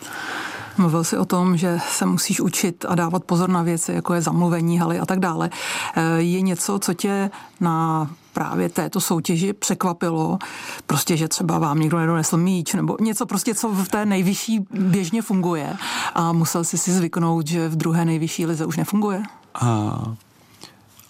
Mluvil 0.78 1.04
si 1.04 1.16
o 1.16 1.24
tom, 1.24 1.56
že 1.56 1.78
se 1.88 2.06
musíš 2.06 2.40
učit 2.40 2.84
a 2.88 2.94
dávat 2.94 3.24
pozor 3.24 3.48
na 3.48 3.62
věci, 3.62 3.92
jako 3.92 4.14
je 4.14 4.22
zamluvení 4.22 4.78
haly 4.78 5.00
a 5.00 5.06
tak 5.06 5.18
dále. 5.18 5.50
Eh, 5.96 6.02
je 6.18 6.40
něco, 6.40 6.78
co 6.78 6.94
tě 6.94 7.30
na 7.60 8.10
právě 8.32 8.68
této 8.68 9.00
soutěži 9.00 9.52
překvapilo, 9.52 10.38
prostě, 10.86 11.16
že 11.16 11.28
třeba 11.28 11.58
vám 11.58 11.80
někdo 11.80 11.98
nedonesl 11.98 12.36
míč, 12.36 12.74
nebo 12.74 12.96
něco 13.00 13.26
prostě, 13.26 13.54
co 13.54 13.68
v 13.68 13.88
té 13.88 14.06
nejvyšší 14.06 14.66
běžně 14.70 15.22
funguje 15.22 15.76
a 16.14 16.32
musel 16.32 16.64
si 16.64 16.78
si 16.78 16.92
zvyknout, 16.92 17.46
že 17.46 17.68
v 17.68 17.76
druhé 17.76 18.04
nejvyšší 18.04 18.46
lize 18.46 18.66
už 18.66 18.76
nefunguje? 18.76 19.22
A 19.54 19.98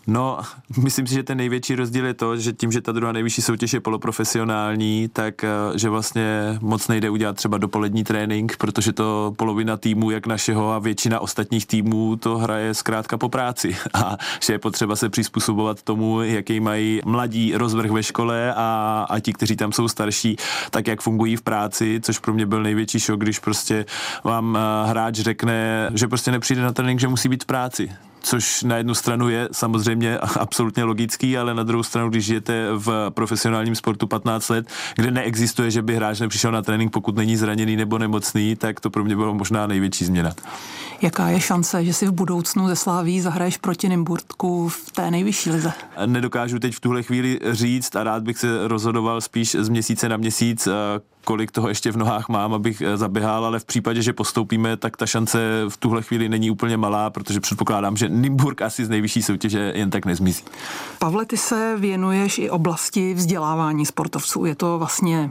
No, 0.09 0.39
myslím 0.83 1.07
si, 1.07 1.15
že 1.15 1.23
ten 1.23 1.39
největší 1.39 1.75
rozdíl 1.75 2.07
je 2.07 2.15
to, 2.15 2.37
že 2.37 2.53
tím, 2.53 2.73
že 2.73 2.81
ta 2.81 2.93
druhá 2.93 3.13
nejvyšší 3.13 3.43
soutěž 3.43 3.73
je 3.73 3.81
poloprofesionální, 3.81 5.09
tak 5.13 5.45
eh, 5.45 5.49
že 5.75 5.89
vlastně 5.89 6.59
moc 6.61 6.89
nejde 6.89 7.11
udělat 7.11 7.37
třeba 7.37 7.59
dopolední 7.59 8.05
trénink, 8.05 8.57
protože 8.57 8.93
to 8.93 9.35
polovina 9.37 9.77
týmu, 9.77 10.11
jak 10.11 10.27
našeho 10.27 10.73
a 10.73 10.79
většina 10.79 11.21
ostatních 11.21 11.67
týmů, 11.67 12.17
to 12.17 12.39
hraje 12.39 12.75
zkrátka 12.75 13.19
po 13.19 13.29
práci. 13.29 13.77
A 13.95 14.17
že 14.41 14.53
je 14.53 14.59
potřeba 14.59 14.97
se 14.97 15.09
přizpůsobovat 15.09 15.83
tomu, 15.83 16.23
jaký 16.23 16.61
mají 16.61 17.01
mladí 17.05 17.53
rozvrh 17.55 17.91
ve 17.91 18.03
škole 18.03 18.55
a, 18.57 19.07
a 19.11 19.21
ti, 19.21 19.33
kteří 19.33 19.57
tam 19.57 19.73
jsou 19.73 19.89
starší, 19.89 20.37
tak 20.71 20.87
jak 20.87 21.01
fungují 21.01 21.37
v 21.37 21.43
práci, 21.43 22.01
což 22.03 22.19
pro 22.19 22.35
mě 22.35 22.47
byl 22.47 22.63
největší 22.63 23.01
šok, 23.01 23.21
když 23.21 23.39
prostě 23.39 23.87
vám 24.25 24.57
eh, 24.57 24.89
hráč 24.89 25.15
řekne, 25.15 25.91
že 25.95 26.09
prostě 26.09 26.31
nepřijde 26.31 26.63
na 26.63 26.73
trénink, 26.73 27.01
že 27.01 27.09
musí 27.09 27.29
být 27.29 27.43
v 27.43 27.47
práci 27.47 27.91
což 28.21 28.63
na 28.63 28.77
jednu 28.77 28.95
stranu 28.95 29.29
je 29.29 29.49
samozřejmě 29.53 30.19
absolutně 30.19 30.85
logický, 30.85 31.39
ale 31.39 31.55
na 31.55 31.63
druhou 31.63 31.83
stranu, 31.83 32.11
když 32.11 32.25
žijete 32.25 32.69
v 32.73 33.11
profesionálním 33.11 33.75
sportu 33.75 34.07
15 34.07 34.49
let, 34.49 34.67
kde 34.97 35.11
neexistuje, 35.11 35.71
že 35.71 35.83
by 35.83 35.97
hráč 35.97 36.21
nepřišel 36.21 36.53
na 36.53 36.63
trénink, 36.63 36.93
pokud 36.93 37.17
není 37.17 37.37
zraněný 37.37 37.77
nebo 37.77 37.99
nemocný, 37.99 38.57
tak 38.57 38.81
to 38.81 38.91
pro 38.91 39.05
mě 39.05 39.17
bylo 39.17 39.35
možná 39.35 39.67
největší 39.67 40.05
změna. 40.05 40.33
Jaká 41.03 41.29
je 41.29 41.41
šance, 41.41 41.85
že 41.85 41.93
si 41.93 42.07
v 42.07 42.13
budoucnu 42.13 42.69
ze 42.69 42.77
Sláví 42.77 43.21
zahraješ 43.21 43.57
proti 43.57 43.89
Nymburtku 43.89 44.69
v 44.69 44.91
té 44.91 45.11
nejvyšší 45.11 45.51
lize? 45.51 45.73
Nedokážu 46.07 46.59
teď 46.59 46.75
v 46.75 46.81
tuhle 46.81 47.03
chvíli 47.03 47.41
říct 47.51 47.97
a 47.97 48.05
rád 48.05 48.23
bych 48.23 48.39
se 48.39 48.69
rozhodoval 48.69 49.21
spíš 49.21 49.57
z 49.61 49.69
měsíce 49.69 50.09
na 50.09 50.17
měsíc, 50.17 50.69
kolik 51.29 51.51
toho 51.51 51.69
ještě 51.69 51.93
v 51.93 51.97
nohách 51.97 52.29
mám, 52.29 52.55
abych 52.55 52.81
eh, 52.81 52.97
zaběhal, 52.97 53.45
ale 53.45 53.59
v 53.59 53.65
případě, 53.65 54.03
že 54.03 54.13
postoupíme, 54.13 54.77
tak 54.77 54.97
ta 54.97 55.07
šance 55.07 55.39
v 55.69 55.77
tuhle 55.77 56.03
chvíli 56.03 56.29
není 56.29 56.51
úplně 56.51 56.77
malá, 56.77 57.11
protože 57.11 57.41
předpokládám, 57.41 57.97
že 57.97 58.09
Nymburk 58.09 58.63
asi 58.63 58.85
z 58.85 58.89
nejvyšší 58.89 59.23
soutěže 59.23 59.73
jen 59.75 59.91
tak 59.91 60.07
nezmizí. 60.07 60.45
Pavle, 60.99 61.27
ty 61.27 61.37
se 61.37 61.77
věnuješ 61.79 62.39
i 62.39 62.51
oblasti 62.51 63.15
vzdělávání 63.15 63.87
sportovců. 63.87 64.45
Je 64.45 64.55
to 64.55 64.79
vlastně 64.79 65.31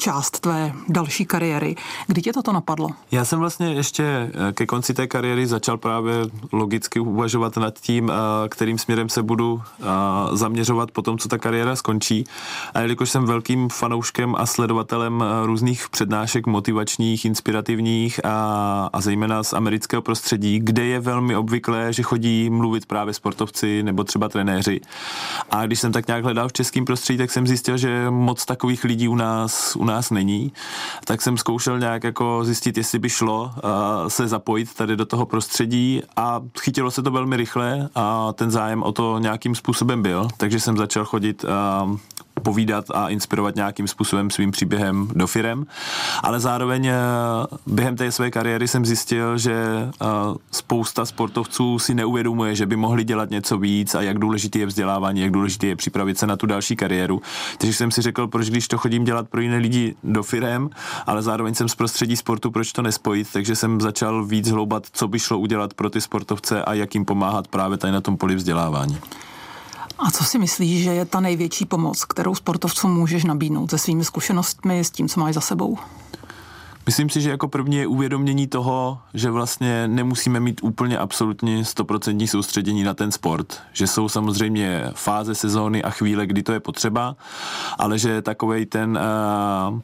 část 0.00 0.40
tvé 0.40 0.72
další 0.88 1.24
kariéry. 1.24 1.76
Kdy 2.06 2.22
tě 2.22 2.32
toto 2.32 2.52
napadlo? 2.52 2.88
Já 3.10 3.24
jsem 3.24 3.38
vlastně 3.38 3.74
ještě 3.74 4.02
eh, 4.04 4.52
ke 4.52 4.66
konci 4.66 4.94
té 4.94 5.06
kariéry 5.06 5.46
začal 5.46 5.78
právě 5.78 6.14
logicky 6.52 7.00
uvažovat 7.00 7.56
nad 7.56 7.80
tím, 7.80 8.10
eh, 8.10 8.48
kterým 8.48 8.78
směrem 8.78 9.08
se 9.08 9.22
budu 9.22 9.62
eh, 9.80 9.84
zaměřovat 10.32 10.90
po 10.90 11.02
tom, 11.02 11.18
co 11.18 11.28
ta 11.28 11.38
kariéra 11.38 11.76
skončí. 11.76 12.24
A 12.74 12.80
jelikož 12.80 13.10
jsem 13.10 13.24
velkým 13.24 13.68
fanouškem 13.68 14.34
a 14.38 14.46
sledovatelem 14.46 15.24
různých 15.44 15.88
přednášek 15.88 16.46
motivačních, 16.46 17.24
inspirativních 17.24 18.24
a, 18.24 18.90
a 18.92 19.00
zejména 19.00 19.42
z 19.42 19.52
amerického 19.52 20.02
prostředí, 20.02 20.58
kde 20.58 20.84
je 20.84 21.00
velmi 21.00 21.36
obvyklé, 21.36 21.92
že 21.92 22.02
chodí 22.02 22.50
mluvit 22.50 22.86
právě 22.86 23.14
sportovci 23.14 23.82
nebo 23.82 24.04
třeba 24.04 24.28
trenéři. 24.28 24.80
A 25.50 25.66
když 25.66 25.80
jsem 25.80 25.92
tak 25.92 26.06
nějak 26.06 26.24
hledal 26.24 26.48
v 26.48 26.52
českém 26.52 26.84
prostředí, 26.84 27.18
tak 27.18 27.30
jsem 27.30 27.46
zjistil, 27.46 27.76
že 27.76 28.10
moc 28.10 28.44
takových 28.44 28.84
lidí 28.84 29.08
u 29.08 29.14
nás, 29.14 29.76
u 29.76 29.84
nás 29.84 29.89
není, 30.10 30.52
tak 31.04 31.22
jsem 31.22 31.38
zkoušel 31.38 31.78
nějak 31.78 32.04
jako 32.04 32.44
zjistit, 32.44 32.76
jestli 32.76 32.98
by 32.98 33.08
šlo 33.08 33.42
uh, 33.42 34.08
se 34.08 34.28
zapojit 34.28 34.74
tady 34.74 34.96
do 34.96 35.06
toho 35.06 35.26
prostředí 35.26 36.02
a 36.16 36.40
chytilo 36.60 36.90
se 36.90 37.02
to 37.02 37.10
velmi 37.10 37.36
rychle 37.36 37.88
a 37.94 38.32
ten 38.32 38.50
zájem 38.50 38.82
o 38.82 38.92
to 38.92 39.18
nějakým 39.18 39.54
způsobem 39.54 40.02
byl, 40.02 40.28
takže 40.36 40.60
jsem 40.60 40.76
začal 40.76 41.04
chodit 41.04 41.44
uh, 41.44 41.96
povídat 42.40 42.84
a 42.90 43.08
inspirovat 43.08 43.56
nějakým 43.56 43.88
způsobem 43.88 44.30
svým 44.30 44.50
příběhem 44.50 45.08
do 45.14 45.26
firem. 45.26 45.66
Ale 46.22 46.40
zároveň 46.40 46.86
eh, 46.86 46.94
během 47.66 47.96
té 47.96 48.12
své 48.12 48.30
kariéry 48.30 48.68
jsem 48.68 48.86
zjistil, 48.86 49.38
že 49.38 49.54
eh, 49.54 50.06
spousta 50.50 51.06
sportovců 51.06 51.78
si 51.78 51.94
neuvědomuje, 51.94 52.54
že 52.54 52.66
by 52.66 52.76
mohli 52.76 53.04
dělat 53.04 53.30
něco 53.30 53.58
víc 53.58 53.94
a 53.94 54.02
jak 54.02 54.18
důležité 54.18 54.58
je 54.58 54.66
vzdělávání, 54.66 55.20
jak 55.20 55.30
důležité 55.30 55.66
je 55.66 55.76
připravit 55.76 56.18
se 56.18 56.26
na 56.26 56.36
tu 56.36 56.46
další 56.46 56.76
kariéru. 56.76 57.22
Takže 57.58 57.74
jsem 57.74 57.90
si 57.90 58.02
řekl, 58.02 58.26
proč 58.26 58.50
když 58.50 58.68
to 58.68 58.78
chodím 58.78 59.04
dělat 59.04 59.28
pro 59.28 59.40
jiné 59.40 59.56
lidi 59.56 59.94
do 60.04 60.22
firem, 60.22 60.70
ale 61.06 61.22
zároveň 61.22 61.54
jsem 61.54 61.68
z 61.68 61.74
prostředí 61.74 62.16
sportu, 62.16 62.50
proč 62.50 62.72
to 62.72 62.82
nespojit, 62.82 63.28
takže 63.32 63.56
jsem 63.56 63.80
začal 63.80 64.24
víc 64.24 64.50
hloubat, 64.50 64.86
co 64.92 65.08
by 65.08 65.18
šlo 65.18 65.38
udělat 65.38 65.74
pro 65.74 65.90
ty 65.90 66.00
sportovce 66.00 66.64
a 66.64 66.74
jak 66.74 66.94
jim 66.94 67.04
pomáhat 67.04 67.48
právě 67.48 67.78
tady 67.78 67.92
na 67.92 68.00
tom 68.00 68.16
poli 68.16 68.34
vzdělávání. 68.34 68.98
A 70.02 70.10
co 70.10 70.24
si 70.24 70.38
myslíš, 70.38 70.84
že 70.84 70.90
je 70.90 71.04
ta 71.04 71.20
největší 71.20 71.66
pomoc, 71.66 72.04
kterou 72.04 72.34
sportovcům 72.34 72.94
můžeš 72.94 73.24
nabídnout 73.24 73.70
se 73.70 73.78
svými 73.78 74.04
zkušenostmi, 74.04 74.78
s 74.78 74.90
tím, 74.90 75.08
co 75.08 75.20
máš 75.20 75.34
za 75.34 75.40
sebou? 75.40 75.78
Myslím 76.86 77.10
si, 77.10 77.20
že 77.20 77.30
jako 77.30 77.48
první 77.48 77.76
je 77.76 77.86
uvědomění 77.86 78.46
toho, 78.46 78.98
že 79.14 79.30
vlastně 79.30 79.88
nemusíme 79.88 80.40
mít 80.40 80.60
úplně 80.62 80.98
absolutně 80.98 81.64
stoprocentní 81.64 82.28
soustředění 82.28 82.82
na 82.82 82.94
ten 82.94 83.12
sport. 83.12 83.58
Že 83.72 83.86
jsou 83.86 84.08
samozřejmě 84.08 84.84
fáze 84.94 85.34
sezóny 85.34 85.82
a 85.82 85.90
chvíle, 85.90 86.26
kdy 86.26 86.42
to 86.42 86.52
je 86.52 86.60
potřeba, 86.60 87.16
ale 87.78 87.98
že 87.98 88.22
takovej 88.22 88.66
ten 88.66 88.98
uh, 89.72 89.80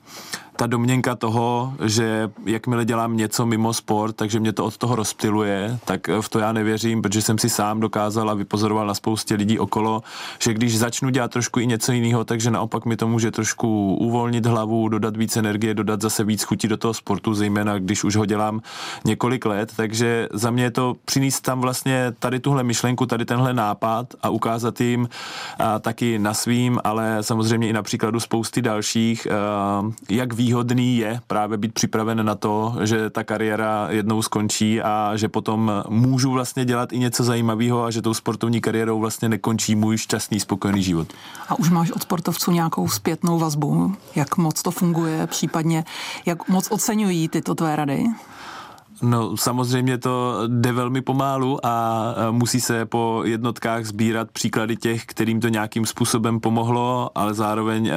ta 0.57 0.67
domněnka 0.67 1.15
toho, 1.15 1.75
že 1.85 2.31
jakmile 2.47 2.85
dělám 2.85 3.17
něco 3.17 3.47
mimo 3.47 3.73
sport, 3.73 4.17
takže 4.17 4.41
mě 4.41 4.53
to 4.53 4.65
od 4.65 4.77
toho 4.77 4.97
rozptiluje, 4.97 5.79
tak 5.85 6.09
v 6.21 6.29
to 6.29 6.39
já 6.39 6.53
nevěřím, 6.53 7.03
protože 7.03 7.23
jsem 7.23 7.39
si 7.39 7.49
sám 7.49 7.81
dokázal 7.81 8.31
a 8.31 8.35
vypozoroval 8.35 8.87
na 8.87 8.95
spoustě 8.95 9.35
lidí 9.35 9.59
okolo, 9.59 10.03
že 10.39 10.55
když 10.55 10.79
začnu 10.79 11.11
dělat 11.11 11.31
trošku 11.31 11.61
i 11.61 11.67
něco 11.67 11.93
jiného, 11.93 12.25
takže 12.25 12.51
naopak 12.51 12.85
mi 12.85 12.97
to 12.97 13.09
může 13.09 13.31
trošku 13.31 13.97
uvolnit 14.01 14.47
hlavu, 14.47 14.89
dodat 14.89 15.17
víc 15.17 15.37
energie, 15.37 15.75
dodat 15.75 16.01
zase 16.01 16.25
víc 16.25 16.43
chutí 16.43 16.69
do 16.69 16.77
toho 16.77 16.95
sportu, 16.95 17.35
zejména 17.35 17.79
když 17.79 18.05
už 18.05 18.17
ho 18.17 18.27
dělám 18.27 18.61
několik 19.05 19.47
let, 19.47 19.73
takže 19.77 20.29
za 20.33 20.51
mě 20.51 20.65
je 20.65 20.71
to 20.71 20.97
přinést 21.05 21.41
tam 21.41 21.61
vlastně 21.61 22.13
tady 22.19 22.41
tuhle 22.41 22.63
myšlenku, 22.63 23.07
tady 23.07 23.25
tenhle 23.25 23.55
nápad 23.55 24.15
a 24.23 24.29
ukázat 24.29 24.81
jim 24.81 25.09
a 25.59 25.79
taky 25.79 26.19
na 26.19 26.35
svým, 26.35 26.79
ale 26.85 27.19
samozřejmě 27.21 27.69
i 27.69 27.73
na 27.73 27.83
příkladu 27.83 28.21
spousty 28.21 28.63
dalších, 28.63 29.27
jak 30.11 30.33
ví 30.33 30.46
výhodný 30.47 30.97
je 30.97 31.21
právě 31.27 31.59
být 31.59 31.73
připraven 31.73 32.27
na 32.27 32.35
to, 32.35 32.75
že 32.83 33.11
ta 33.11 33.25
kariéra 33.25 33.87
jednou 33.91 34.23
skončí 34.23 34.83
a 34.83 35.13
že 35.17 35.29
potom 35.29 35.73
můžu 35.89 36.31
vlastně 36.31 36.65
dělat 36.65 36.93
i 36.93 36.99
něco 36.99 37.25
zajímavého 37.25 37.85
a 37.85 37.91
že 37.91 38.03
tou 38.03 38.15
sportovní 38.15 38.61
kariérou 38.61 39.01
vlastně 39.01 39.29
nekončí 39.29 39.75
můj 39.75 39.99
šťastný, 39.99 40.41
spokojený 40.41 40.83
život. 40.83 41.09
A 41.49 41.59
už 41.59 41.71
máš 41.71 41.91
od 41.91 42.03
sportovců 42.03 42.51
nějakou 42.51 42.89
zpětnou 42.89 43.39
vazbu? 43.39 43.95
Jak 44.15 44.37
moc 44.37 44.63
to 44.63 44.71
funguje, 44.71 45.27
případně 45.27 45.85
jak 46.27 46.49
moc 46.49 46.69
oceňují 46.71 47.29
tyto 47.29 47.55
tvé 47.55 47.77
rady? 47.77 48.05
No 49.03 49.37
samozřejmě 49.37 49.99
to 49.99 50.43
jde 50.47 50.73
velmi 50.73 51.03
pomálu 51.03 51.67
a 51.67 52.15
musí 52.31 52.61
se 52.61 52.87
po 52.87 53.23
jednotkách 53.25 53.85
sbírat 53.85 54.31
příklady 54.31 54.77
těch, 54.77 55.05
kterým 55.07 55.41
to 55.41 55.49
nějakým 55.49 55.87
způsobem 55.87 56.41
pomohlo, 56.41 57.11
ale 57.15 57.35
zároveň 57.35 57.93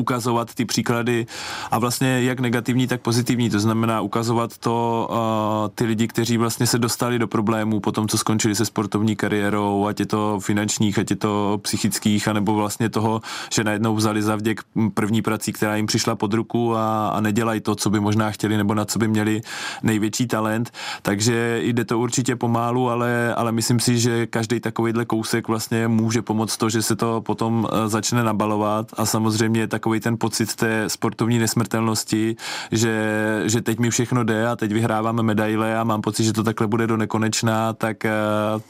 ukazovat 0.00 0.54
ty 0.54 0.64
příklady 0.64 1.26
a 1.70 1.78
vlastně 1.78 2.22
jak 2.22 2.40
negativní, 2.40 2.86
tak 2.86 3.00
pozitivní. 3.00 3.50
To 3.50 3.60
znamená 3.60 4.00
ukazovat 4.00 4.58
to 4.58 5.08
uh, 5.10 5.74
ty 5.74 5.84
lidi, 5.84 6.08
kteří 6.08 6.36
vlastně 6.36 6.66
se 6.66 6.78
dostali 6.78 7.18
do 7.18 7.28
problémů 7.28 7.80
po 7.80 7.92
tom, 7.92 8.08
co 8.08 8.18
skončili 8.18 8.54
se 8.54 8.64
sportovní 8.64 9.16
kariérou, 9.16 9.86
ať 9.86 10.00
je 10.00 10.06
to 10.06 10.40
finančních, 10.40 10.98
ať 10.98 11.10
je 11.10 11.16
to 11.16 11.60
psychických, 11.62 12.28
anebo 12.28 12.54
vlastně 12.54 12.88
toho, 12.88 13.20
že 13.52 13.64
najednou 13.64 13.94
vzali 13.94 14.22
za 14.22 14.36
vděk 14.36 14.60
první 14.94 15.22
prací, 15.22 15.52
která 15.52 15.76
jim 15.76 15.86
přišla 15.86 16.16
pod 16.16 16.34
ruku 16.34 16.76
a, 16.76 17.08
a 17.08 17.20
nedělají 17.20 17.60
to, 17.60 17.74
co 17.74 17.90
by 17.90 18.00
možná 18.00 18.30
chtěli, 18.30 18.56
nebo 18.56 18.74
na 18.74 18.84
co 18.84 18.98
by 18.98 19.08
měli 19.08 19.40
největší 19.82 20.26
talent. 20.26 20.70
Takže 21.02 21.60
jde 21.62 21.84
to 21.84 21.98
určitě 21.98 22.36
pomálu, 22.36 22.90
ale, 22.90 23.34
ale 23.34 23.52
myslím 23.52 23.80
si, 23.80 23.98
že 23.98 24.26
každý 24.26 24.60
takovýhle 24.60 25.04
kousek 25.04 25.48
vlastně 25.48 25.88
může 25.88 26.22
pomoct 26.22 26.56
to, 26.56 26.70
že 26.70 26.82
se 26.82 26.96
to 26.96 27.20
potom 27.20 27.68
začne 27.86 28.24
nabalovat 28.24 28.86
a 28.96 29.06
samozřejmě 29.06 29.66
tak 29.66 29.86
takový 29.90 30.00
ten 30.00 30.18
pocit 30.18 30.54
té 30.54 30.88
sportovní 30.88 31.38
nesmrtelnosti, 31.38 32.36
že, 32.72 33.42
že 33.46 33.60
teď 33.60 33.78
mi 33.78 33.90
všechno 33.90 34.24
jde 34.24 34.48
a 34.48 34.56
teď 34.56 34.72
vyhráváme 34.72 35.22
medaile 35.22 35.78
a 35.78 35.84
mám 35.84 36.00
pocit, 36.00 36.24
že 36.24 36.32
to 36.32 36.44
takhle 36.44 36.66
bude 36.66 36.86
do 36.86 36.96
nekonečná, 36.96 37.72
tak, 37.72 38.04
eh, 38.04 38.12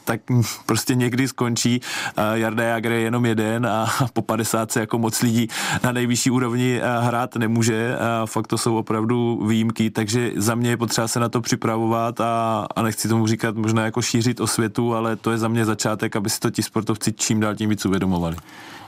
tak 0.05 0.21
prostě 0.65 0.95
někdy 0.95 1.27
skončí. 1.27 1.81
Eh, 2.17 2.39
Jarda 2.39 2.63
Jager 2.63 2.91
je 2.91 2.99
jenom 2.99 3.25
jeden 3.25 3.65
a 3.65 3.87
po 4.13 4.21
50 4.21 4.71
se 4.71 4.79
jako 4.79 4.97
moc 4.97 5.21
lidí 5.21 5.47
na 5.83 5.91
nejvyšší 5.91 6.31
úrovni 6.31 6.81
eh, 6.81 7.05
hrát 7.05 7.35
nemůže. 7.35 7.95
Fakt 8.25 8.47
to 8.47 8.57
jsou 8.57 8.77
opravdu 8.77 9.45
výjimky, 9.47 9.89
takže 9.89 10.31
za 10.35 10.55
mě 10.55 10.69
je 10.69 10.77
potřeba 10.77 11.07
se 11.07 11.19
na 11.19 11.29
to 11.29 11.41
připravovat 11.41 12.21
a, 12.21 12.65
a 12.75 12.81
nechci 12.81 13.07
tomu 13.07 13.27
říkat 13.27 13.55
možná 13.55 13.85
jako 13.85 14.01
šířit 14.01 14.39
o 14.39 14.47
světu, 14.47 14.95
ale 14.95 15.15
to 15.15 15.31
je 15.31 15.37
za 15.37 15.47
mě 15.47 15.65
začátek, 15.65 16.15
aby 16.15 16.29
si 16.29 16.39
to 16.39 16.49
ti 16.49 16.63
sportovci 16.63 17.13
čím 17.13 17.39
dál 17.39 17.55
tím 17.55 17.69
víc 17.69 17.85
uvědomovali. 17.85 18.35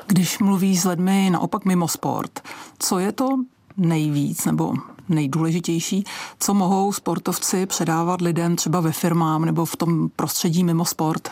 Když 0.07 0.39
mluví 0.39 0.77
s 0.77 0.85
lidmi 0.85 1.29
naopak 1.29 1.65
mimo 1.65 1.87
sport, 1.87 2.41
co 2.79 2.99
je 2.99 3.11
to 3.11 3.27
nejvíc 3.77 4.45
nebo 4.45 4.73
nejdůležitější, 5.09 6.03
co 6.39 6.53
mohou 6.53 6.93
sportovci 6.93 7.65
předávat 7.65 8.21
lidem 8.21 8.55
třeba 8.55 8.79
ve 8.79 8.91
firmám 8.91 9.45
nebo 9.45 9.65
v 9.65 9.75
tom 9.75 10.09
prostředí 10.15 10.63
mimo 10.63 10.85
sport? 10.85 11.29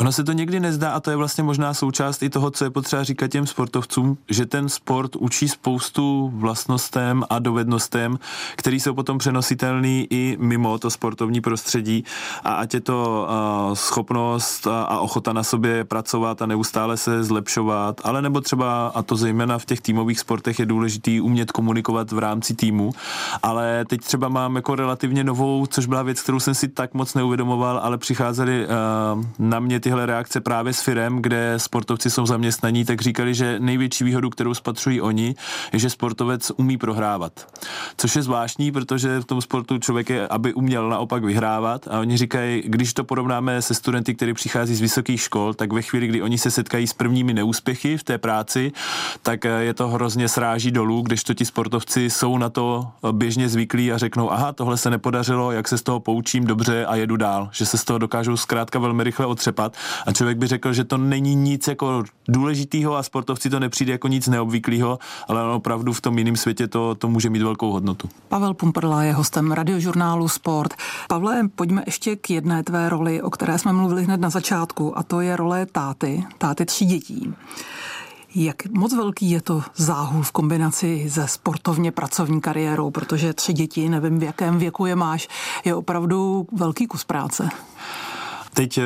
Ono 0.00 0.12
se 0.12 0.24
to 0.24 0.32
někdy 0.32 0.60
nezdá 0.60 0.90
a 0.90 1.00
to 1.00 1.10
je 1.10 1.16
vlastně 1.16 1.44
možná 1.44 1.74
součást 1.74 2.22
i 2.22 2.30
toho, 2.30 2.50
co 2.50 2.64
je 2.64 2.70
potřeba 2.70 3.04
říkat 3.04 3.28
těm 3.28 3.46
sportovcům, 3.46 4.18
že 4.28 4.46
ten 4.46 4.68
sport 4.68 5.16
učí 5.16 5.48
spoustu 5.48 6.32
vlastnostem 6.34 7.24
a 7.30 7.38
dovednostem, 7.38 8.18
který 8.56 8.80
jsou 8.80 8.94
potom 8.94 9.18
přenositelný 9.18 10.06
i 10.10 10.36
mimo 10.40 10.78
to 10.78 10.90
sportovní 10.90 11.40
prostředí. 11.40 12.04
A 12.44 12.52
ať 12.52 12.74
je 12.74 12.80
to 12.80 13.26
uh, 13.68 13.74
schopnost 13.74 14.66
a, 14.66 14.82
a 14.82 14.98
ochota 14.98 15.32
na 15.32 15.42
sobě 15.42 15.84
pracovat 15.84 16.42
a 16.42 16.46
neustále 16.46 16.96
se 16.96 17.24
zlepšovat, 17.24 18.00
ale 18.04 18.22
nebo 18.22 18.40
třeba, 18.40 18.86
a 18.86 19.02
to 19.02 19.16
zejména 19.16 19.58
v 19.58 19.64
těch 19.64 19.80
týmových 19.80 20.20
sportech 20.20 20.58
je 20.58 20.66
důležitý 20.66 21.20
umět 21.20 21.52
komunikovat 21.52 22.12
v 22.12 22.18
rámci 22.18 22.54
týmu, 22.54 22.92
ale 23.42 23.84
teď 23.84 24.00
třeba 24.00 24.28
mám 24.28 24.56
jako 24.56 24.74
relativně 24.74 25.24
novou, 25.24 25.66
což 25.66 25.86
byla 25.86 26.02
věc, 26.02 26.22
kterou 26.22 26.40
jsem 26.40 26.54
si 26.54 26.68
tak 26.68 26.94
moc 26.94 27.14
neuvědomoval, 27.14 27.80
ale 27.82 27.98
přicházely 27.98 28.66
uh, 28.66 29.24
na 29.38 29.60
mě 29.60 29.80
tyhle 29.90 30.06
reakce 30.06 30.40
právě 30.40 30.72
s 30.72 30.80
firem, 30.82 31.22
kde 31.22 31.54
sportovci 31.56 32.10
jsou 32.10 32.26
zaměstnaní, 32.26 32.84
tak 32.84 33.00
říkali, 33.00 33.34
že 33.34 33.60
největší 33.60 34.04
výhodu, 34.04 34.30
kterou 34.30 34.54
spatřují 34.54 35.00
oni, 35.00 35.34
je, 35.72 35.78
že 35.78 35.90
sportovec 35.90 36.52
umí 36.56 36.78
prohrávat. 36.78 37.32
Což 37.96 38.16
je 38.16 38.22
zvláštní, 38.22 38.72
protože 38.72 39.20
v 39.20 39.24
tom 39.24 39.40
sportu 39.40 39.78
člověk 39.78 40.10
je, 40.10 40.28
aby 40.28 40.54
uměl 40.54 40.88
naopak 40.88 41.24
vyhrávat. 41.24 41.88
A 41.88 42.00
oni 42.00 42.16
říkají, 42.16 42.62
když 42.66 42.94
to 42.94 43.04
porovnáme 43.04 43.62
se 43.62 43.74
studenty, 43.74 44.14
kteří 44.14 44.34
přichází 44.34 44.74
z 44.74 44.80
vysokých 44.80 45.20
škol, 45.20 45.54
tak 45.54 45.72
ve 45.72 45.82
chvíli, 45.82 46.06
kdy 46.06 46.22
oni 46.22 46.38
se 46.38 46.50
setkají 46.50 46.86
s 46.86 46.92
prvními 46.92 47.34
neúspěchy 47.34 47.98
v 47.98 48.02
té 48.02 48.18
práci, 48.18 48.72
tak 49.22 49.44
eh, 49.44 49.48
je 49.48 49.74
to 49.74 49.88
hrozně 49.88 50.28
sráží 50.28 50.70
dolů, 50.70 51.02
když 51.02 51.24
to 51.24 51.34
ti 51.34 51.44
sportovci 51.44 52.10
jsou 52.10 52.38
na 52.38 52.48
to 52.48 52.86
běžně 53.12 53.48
zvyklí 53.48 53.92
a 53.92 53.98
řeknou, 53.98 54.32
aha, 54.32 54.52
tohle 54.52 54.76
se 54.76 54.90
nepodařilo, 54.90 55.52
jak 55.52 55.68
se 55.68 55.78
z 55.78 55.82
toho 55.82 56.00
poučím 56.00 56.44
dobře 56.44 56.86
a 56.86 56.96
jedu 56.96 57.16
dál, 57.16 57.48
že 57.52 57.66
se 57.66 57.78
z 57.78 57.84
toho 57.84 57.98
dokážou 57.98 58.36
zkrátka 58.36 58.78
velmi 58.78 59.04
rychle 59.04 59.26
otřepat 59.26 59.76
a 60.06 60.12
člověk 60.12 60.38
by 60.38 60.46
řekl, 60.46 60.72
že 60.72 60.84
to 60.84 60.98
není 60.98 61.34
nic 61.34 61.68
jako 61.68 62.04
důležitýho 62.28 62.96
a 62.96 63.02
sportovci 63.02 63.50
to 63.50 63.60
nepřijde 63.60 63.92
jako 63.92 64.08
nic 64.08 64.28
neobvyklého, 64.28 64.98
ale 65.28 65.54
opravdu 65.54 65.92
v 65.92 66.00
tom 66.00 66.18
jiném 66.18 66.36
světě 66.36 66.68
to, 66.68 66.94
to 66.94 67.08
může 67.08 67.30
mít 67.30 67.42
velkou 67.42 67.72
hodnotu. 67.72 68.08
Pavel 68.28 68.54
Pumperla 68.54 69.02
je 69.02 69.12
hostem 69.12 69.52
radiožurnálu 69.52 70.28
Sport. 70.28 70.74
Pavle, 71.08 71.48
pojďme 71.54 71.82
ještě 71.86 72.16
k 72.16 72.30
jedné 72.30 72.62
tvé 72.62 72.88
roli, 72.88 73.22
o 73.22 73.30
které 73.30 73.58
jsme 73.58 73.72
mluvili 73.72 74.04
hned 74.04 74.20
na 74.20 74.30
začátku, 74.30 74.98
a 74.98 75.02
to 75.02 75.20
je 75.20 75.36
role 75.36 75.66
táty, 75.66 76.24
táty 76.38 76.64
tří 76.64 76.84
dětí. 76.84 77.34
Jak 78.34 78.66
moc 78.66 78.94
velký 78.94 79.30
je 79.30 79.40
to 79.40 79.62
záhul 79.76 80.22
v 80.22 80.32
kombinaci 80.32 81.10
se 81.10 81.28
sportovně 81.28 81.92
pracovní 81.92 82.40
kariérou, 82.40 82.90
protože 82.90 83.32
tři 83.32 83.52
děti, 83.52 83.88
nevím 83.88 84.18
v 84.18 84.22
jakém 84.22 84.58
věku 84.58 84.86
je 84.86 84.96
máš, 84.96 85.28
je 85.64 85.74
opravdu 85.74 86.46
velký 86.52 86.86
kus 86.86 87.04
práce. 87.04 87.48
Teď 88.54 88.78
uh, 88.78 88.84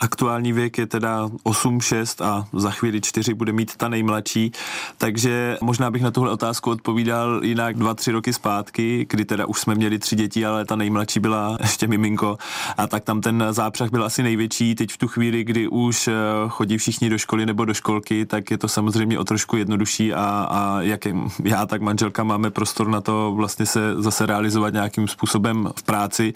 aktuální 0.00 0.52
věk 0.52 0.78
je 0.78 0.86
teda 0.86 1.30
8, 1.42 1.80
6 1.80 2.22
a 2.22 2.46
za 2.52 2.70
chvíli 2.70 3.00
4 3.00 3.34
bude 3.34 3.52
mít 3.52 3.76
ta 3.76 3.88
nejmladší, 3.88 4.52
takže 4.98 5.56
možná 5.60 5.90
bych 5.90 6.02
na 6.02 6.10
tuhle 6.10 6.30
otázku 6.30 6.70
odpovídal 6.70 7.40
jinak 7.44 7.76
2-3 7.76 8.12
roky 8.12 8.32
zpátky, 8.32 9.06
kdy 9.10 9.24
teda 9.24 9.46
už 9.46 9.60
jsme 9.60 9.74
měli 9.74 9.98
tři 9.98 10.16
děti, 10.16 10.46
ale 10.46 10.64
ta 10.64 10.76
nejmladší 10.76 11.20
byla 11.20 11.56
ještě 11.60 11.86
miminko 11.86 12.38
a 12.76 12.86
tak 12.86 13.04
tam 13.04 13.20
ten 13.20 13.44
zápřah 13.50 13.90
byl 13.90 14.04
asi 14.04 14.22
největší. 14.22 14.74
Teď 14.74 14.92
v 14.92 14.96
tu 14.96 15.08
chvíli, 15.08 15.44
kdy 15.44 15.68
už 15.68 16.06
uh, 16.08 16.14
chodí 16.48 16.78
všichni 16.78 17.10
do 17.10 17.18
školy 17.18 17.46
nebo 17.46 17.64
do 17.64 17.74
školky, 17.74 18.26
tak 18.26 18.50
je 18.50 18.58
to 18.58 18.68
samozřejmě 18.68 19.18
o 19.18 19.24
trošku 19.24 19.56
jednodušší 19.56 20.14
a, 20.14 20.46
a 20.50 20.80
jak 20.80 21.00
já, 21.44 21.66
tak 21.66 21.82
manželka 21.82 22.24
máme 22.24 22.50
prostor 22.50 22.88
na 22.88 23.00
to 23.00 23.32
vlastně 23.36 23.66
se 23.66 23.94
zase 24.02 24.26
realizovat 24.26 24.72
nějakým 24.72 25.08
způsobem 25.08 25.68
v 25.76 25.82
práci. 25.82 26.32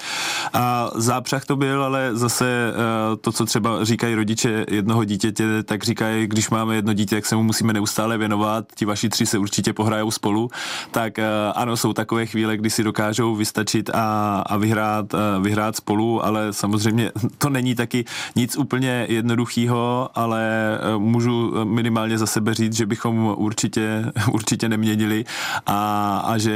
A 0.52 0.90
zápřah 0.94 1.44
to 1.44 1.56
byl, 1.56 1.84
ale 1.84 2.10
zase 2.12 2.63
Eh, 2.63 2.63
to, 3.20 3.32
co 3.32 3.46
třeba 3.46 3.84
říkají 3.84 4.14
rodiče 4.14 4.66
jednoho 4.70 5.04
dítěte, 5.04 5.62
tak 5.62 5.84
říkají, 5.84 6.26
když 6.26 6.50
máme 6.50 6.74
jedno 6.74 6.92
dítě, 6.92 7.14
jak 7.14 7.26
se 7.26 7.36
mu 7.36 7.42
musíme 7.42 7.72
neustále 7.72 8.18
věnovat, 8.18 8.64
ti 8.74 8.84
vaši 8.84 9.08
tři 9.08 9.26
se 9.26 9.38
určitě 9.38 9.72
pohrajou 9.72 10.10
spolu, 10.10 10.50
tak 10.90 11.18
eh, 11.18 11.24
ano, 11.54 11.76
jsou 11.76 11.92
takové 11.92 12.26
chvíle, 12.26 12.56
kdy 12.56 12.70
si 12.70 12.84
dokážou 12.84 13.34
vystačit 13.34 13.90
a, 13.94 14.38
a 14.46 14.56
vyhrát, 14.56 15.14
eh, 15.14 15.18
vyhrát 15.40 15.76
spolu, 15.76 16.24
ale 16.24 16.52
samozřejmě 16.52 17.12
to 17.38 17.50
není 17.50 17.74
taky 17.74 18.04
nic 18.36 18.56
úplně 18.56 19.06
jednoduchého, 19.08 20.10
ale 20.14 20.78
můžu 20.98 21.64
minimálně 21.64 22.18
za 22.18 22.26
sebe 22.26 22.54
říct, 22.54 22.76
že 22.76 22.86
bychom 22.86 23.34
určitě, 23.36 24.12
určitě 24.32 24.68
neměnili 24.68 25.24
a, 25.66 26.18
a 26.26 26.38
že 26.38 26.54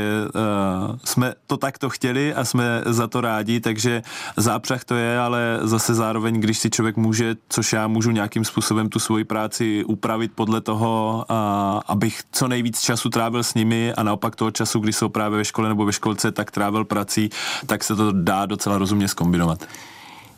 jsme 1.04 1.34
to 1.46 1.56
takto 1.56 1.90
chtěli 1.90 2.34
a 2.34 2.44
jsme 2.44 2.82
za 2.86 3.06
to 3.06 3.20
rádi, 3.20 3.60
takže 3.60 4.02
zápřah 4.36 4.84
to 4.84 4.94
je, 4.94 5.18
ale 5.18 5.58
zase 5.62 5.94
zároveň, 5.98 6.40
když 6.40 6.58
si 6.58 6.70
člověk 6.70 6.96
může, 6.96 7.36
což 7.48 7.72
já 7.72 7.88
můžu 7.88 8.10
nějakým 8.10 8.44
způsobem 8.44 8.88
tu 8.88 8.98
svoji 8.98 9.24
práci 9.24 9.84
upravit 9.84 10.32
podle 10.34 10.60
toho, 10.60 11.24
a, 11.28 11.80
abych 11.86 12.20
co 12.32 12.48
nejvíc 12.48 12.80
času 12.80 13.10
trávil 13.10 13.42
s 13.42 13.54
nimi 13.54 13.92
a 13.92 14.02
naopak 14.02 14.36
toho 14.36 14.50
času, 14.50 14.78
když 14.78 14.96
jsou 14.96 15.08
právě 15.08 15.38
ve 15.38 15.44
škole 15.44 15.68
nebo 15.68 15.84
ve 15.84 15.92
školce, 15.92 16.32
tak 16.32 16.50
trávil 16.50 16.84
prací, 16.84 17.30
tak 17.66 17.84
se 17.84 17.96
to 17.96 18.12
dá 18.12 18.46
docela 18.46 18.78
rozumně 18.78 19.08
skombinovat. 19.08 19.66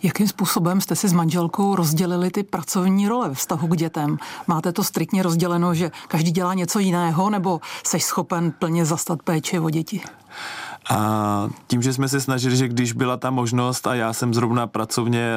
Jakým 0.02 0.28
způsobem 0.28 0.80
jste 0.80 0.96
si 0.96 1.08
s 1.08 1.12
manželkou 1.12 1.76
rozdělili 1.76 2.30
ty 2.30 2.42
pracovní 2.42 3.08
role 3.08 3.28
ve 3.28 3.34
vztahu 3.34 3.68
k 3.68 3.76
dětem? 3.76 4.16
Máte 4.46 4.72
to 4.72 4.84
striktně 4.84 5.22
rozděleno, 5.22 5.74
že 5.74 5.90
každý 6.08 6.30
dělá 6.30 6.54
něco 6.54 6.78
jiného, 6.78 7.30
nebo 7.30 7.60
jsi 7.86 8.00
schopen 8.00 8.52
plně 8.58 8.84
zastat 8.84 9.22
péči 9.22 9.58
o 9.58 9.70
děti? 9.70 10.00
A 10.88 11.48
tím, 11.66 11.82
že 11.82 11.92
jsme 11.92 12.08
se 12.08 12.20
snažili, 12.20 12.56
že 12.56 12.68
když 12.68 12.92
byla 12.92 13.16
ta 13.16 13.30
možnost 13.30 13.86
a 13.86 13.94
já 13.94 14.12
jsem 14.12 14.34
zrovna 14.34 14.66
pracovně, 14.66 15.36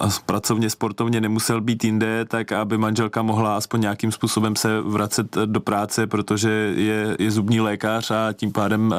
a 0.00 0.08
pracovně 0.26 0.70
sportovně 0.70 1.20
nemusel 1.20 1.60
být 1.60 1.84
jinde, 1.84 2.24
tak 2.24 2.52
aby 2.52 2.78
manželka 2.78 3.22
mohla 3.22 3.56
aspoň 3.56 3.80
nějakým 3.80 4.12
způsobem 4.12 4.56
se 4.56 4.80
vracet 4.80 5.36
do 5.46 5.60
práce, 5.60 6.06
protože 6.06 6.50
je, 6.76 7.16
je 7.18 7.30
zubní 7.30 7.60
lékař 7.60 8.10
a 8.10 8.32
tím 8.32 8.52
pádem 8.52 8.86
uh, 8.86 8.96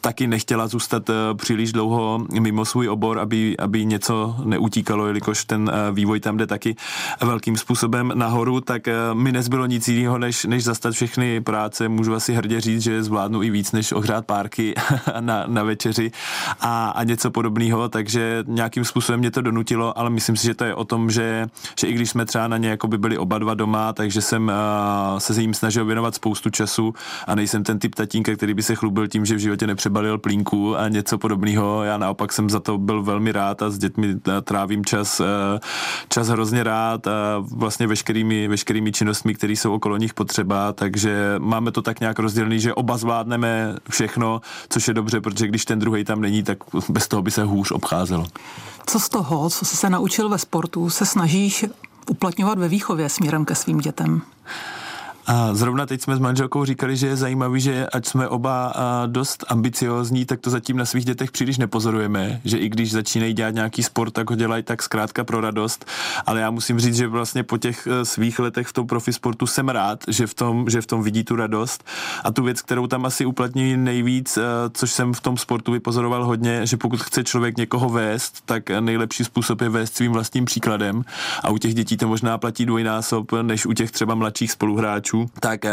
taky 0.00 0.26
nechtěla 0.26 0.66
zůstat 0.66 1.08
uh, 1.08 1.14
příliš 1.36 1.72
dlouho 1.72 2.26
mimo 2.40 2.64
svůj 2.64 2.88
obor, 2.88 3.18
aby, 3.18 3.56
aby 3.56 3.84
něco 3.84 4.36
neutíkalo, 4.44 5.06
jelikož 5.06 5.44
ten 5.44 5.62
uh, 5.62 5.96
vývoj 5.96 6.20
tam 6.20 6.36
jde 6.36 6.46
taky 6.46 6.76
velkým 7.20 7.56
způsobem 7.56 8.12
nahoru, 8.14 8.60
tak 8.60 8.82
mi 9.12 9.32
nezbylo 9.32 9.66
nic 9.66 9.88
jiného, 9.88 10.18
než, 10.18 10.44
než 10.44 10.64
zastat 10.64 10.94
všechny 10.94 11.40
práce. 11.40 11.88
Můžu 11.88 12.14
asi 12.14 12.34
hrdě 12.34 12.60
říct, 12.60 12.82
že 12.82 13.02
zvládnu 13.02 13.42
i 13.42 13.50
víc, 13.50 13.72
než 13.72 13.92
ohřát 13.92 14.26
párky 14.26 14.74
na, 15.26 15.44
na 15.46 15.62
večeři 15.62 16.10
a, 16.60 16.88
a 16.88 17.04
něco 17.04 17.30
podobného, 17.30 17.88
takže 17.88 18.44
nějakým 18.46 18.84
způsobem 18.84 19.20
mě 19.20 19.30
to 19.30 19.40
donutilo, 19.40 19.98
ale 19.98 20.10
myslím 20.10 20.36
si, 20.36 20.46
že 20.46 20.54
to 20.54 20.64
je 20.64 20.74
o 20.74 20.84
tom, 20.84 21.10
že, 21.10 21.46
že 21.80 21.86
i 21.86 21.92
když 21.92 22.10
jsme 22.10 22.24
třeba 22.24 22.48
na 22.48 22.56
ně 22.56 22.68
jako 22.68 22.88
by 22.88 22.98
byli 22.98 23.18
oba 23.18 23.38
dva 23.38 23.54
doma, 23.54 23.92
takže 23.92 24.22
jsem 24.22 24.48
uh, 24.48 25.18
se 25.18 25.40
jim 25.40 25.54
snažil 25.54 25.84
věnovat 25.84 26.14
spoustu 26.14 26.50
času 26.50 26.94
a 27.26 27.34
nejsem 27.34 27.64
ten 27.64 27.78
typ 27.78 27.94
tatínka, 27.94 28.36
který 28.36 28.54
by 28.54 28.62
se 28.62 28.74
chlubil 28.74 29.08
tím, 29.08 29.24
že 29.26 29.34
v 29.34 29.38
životě 29.38 29.66
nepřebalil 29.66 30.18
plínku 30.18 30.76
a 30.78 30.88
něco 30.88 31.18
podobného. 31.18 31.84
Já 31.84 31.98
naopak 31.98 32.32
jsem 32.32 32.50
za 32.50 32.60
to 32.60 32.78
byl 32.78 33.02
velmi 33.02 33.32
rád 33.32 33.62
a 33.62 33.70
s 33.70 33.78
dětmi 33.78 34.14
trávím 34.44 34.84
čas, 34.84 35.20
uh, 35.20 35.26
čas 36.08 36.28
hrozně 36.28 36.62
rád 36.62 37.06
a 37.06 37.44
vlastně 37.56 37.86
veškerými, 37.86 38.48
veškerými 38.48 38.92
činnostmi, 38.92 39.34
které 39.34 39.52
jsou 39.52 39.74
okolo 39.74 39.96
nich 39.96 40.14
potřeba, 40.14 40.72
takže 40.72 41.34
máme 41.38 41.72
to 41.72 41.82
tak 41.82 42.00
nějak 42.00 42.18
rozdělený, 42.18 42.60
že 42.60 42.74
oba 42.74 42.96
zvládneme 42.96 43.74
všechno, 43.90 44.40
což 44.68 44.88
je 44.88 44.94
dobře 44.94 45.05
dobře, 45.06 45.20
protože 45.20 45.46
když 45.46 45.64
ten 45.64 45.78
druhý 45.78 46.04
tam 46.04 46.20
není, 46.20 46.42
tak 46.42 46.58
bez 46.88 47.08
toho 47.08 47.22
by 47.22 47.30
se 47.30 47.42
hůř 47.44 47.70
obcházelo. 47.70 48.26
Co 48.86 49.00
z 49.00 49.08
toho, 49.08 49.50
co 49.50 49.64
jsi 49.64 49.76
se 49.76 49.90
naučil 49.90 50.28
ve 50.28 50.38
sportu, 50.38 50.90
se 50.90 51.06
snažíš 51.06 51.64
uplatňovat 52.10 52.58
ve 52.58 52.68
výchově 52.68 53.08
směrem 53.08 53.44
ke 53.44 53.54
svým 53.54 53.78
dětem? 53.78 54.22
A 55.26 55.54
zrovna 55.54 55.86
teď 55.86 56.02
jsme 56.02 56.16
s 56.16 56.18
manželkou 56.18 56.64
říkali, 56.64 56.96
že 56.96 57.06
je 57.06 57.16
zajímavý, 57.16 57.60
že 57.60 57.86
ať 57.86 58.06
jsme 58.06 58.28
oba 58.28 58.72
dost 59.06 59.44
ambiciozní, 59.48 60.24
tak 60.24 60.40
to 60.40 60.50
zatím 60.50 60.76
na 60.76 60.84
svých 60.84 61.04
dětech 61.04 61.30
příliš 61.30 61.58
nepozorujeme, 61.58 62.40
že 62.44 62.58
i 62.58 62.68
když 62.68 62.92
začínají 62.92 63.32
dělat 63.32 63.54
nějaký 63.54 63.82
sport, 63.82 64.10
tak 64.10 64.30
ho 64.30 64.36
dělají 64.36 64.62
tak 64.62 64.82
zkrátka 64.82 65.24
pro 65.24 65.40
radost, 65.40 65.86
ale 66.26 66.40
já 66.40 66.50
musím 66.50 66.80
říct, 66.80 66.96
že 66.96 67.08
vlastně 67.08 67.42
po 67.42 67.58
těch 67.58 67.86
e, 67.86 68.04
svých 68.04 68.38
letech 68.38 68.66
v 68.66 68.72
tom 68.72 68.86
profisportu 68.86 69.46
jsem 69.46 69.68
rád, 69.68 70.04
že 70.08 70.26
v 70.26 70.34
tom, 70.34 70.70
že 70.70 70.80
v 70.80 70.86
tom 70.86 71.02
vidí 71.02 71.24
tu 71.24 71.36
radost. 71.36 71.84
A 72.24 72.32
tu 72.32 72.42
věc, 72.42 72.62
kterou 72.62 72.86
tam 72.86 73.06
asi 73.06 73.26
uplatňují 73.26 73.76
nejvíc, 73.76 74.36
e, 74.36 74.42
což 74.72 74.92
jsem 74.92 75.14
v 75.14 75.20
tom 75.20 75.36
sportu 75.36 75.72
vypozoroval 75.72 76.24
hodně, 76.24 76.66
že 76.66 76.76
pokud 76.76 77.02
chce 77.02 77.24
člověk 77.24 77.56
někoho 77.56 77.88
vést, 77.88 78.42
tak 78.44 78.70
nejlepší 78.80 79.24
způsob 79.24 79.60
je 79.60 79.68
vést 79.68 79.96
svým 79.96 80.12
vlastním 80.12 80.44
příkladem. 80.44 81.04
A 81.42 81.50
u 81.50 81.58
těch 81.58 81.74
dětí 81.74 81.96
to 81.96 82.08
možná 82.08 82.38
platí 82.38 82.66
dvojnásob, 82.66 83.32
než 83.42 83.66
u 83.66 83.72
těch 83.72 83.90
třeba 83.90 84.14
mladších 84.14 84.52
spoluhráčů, 84.52 85.15
posluchačů, 85.16 85.40
tak 85.40 85.64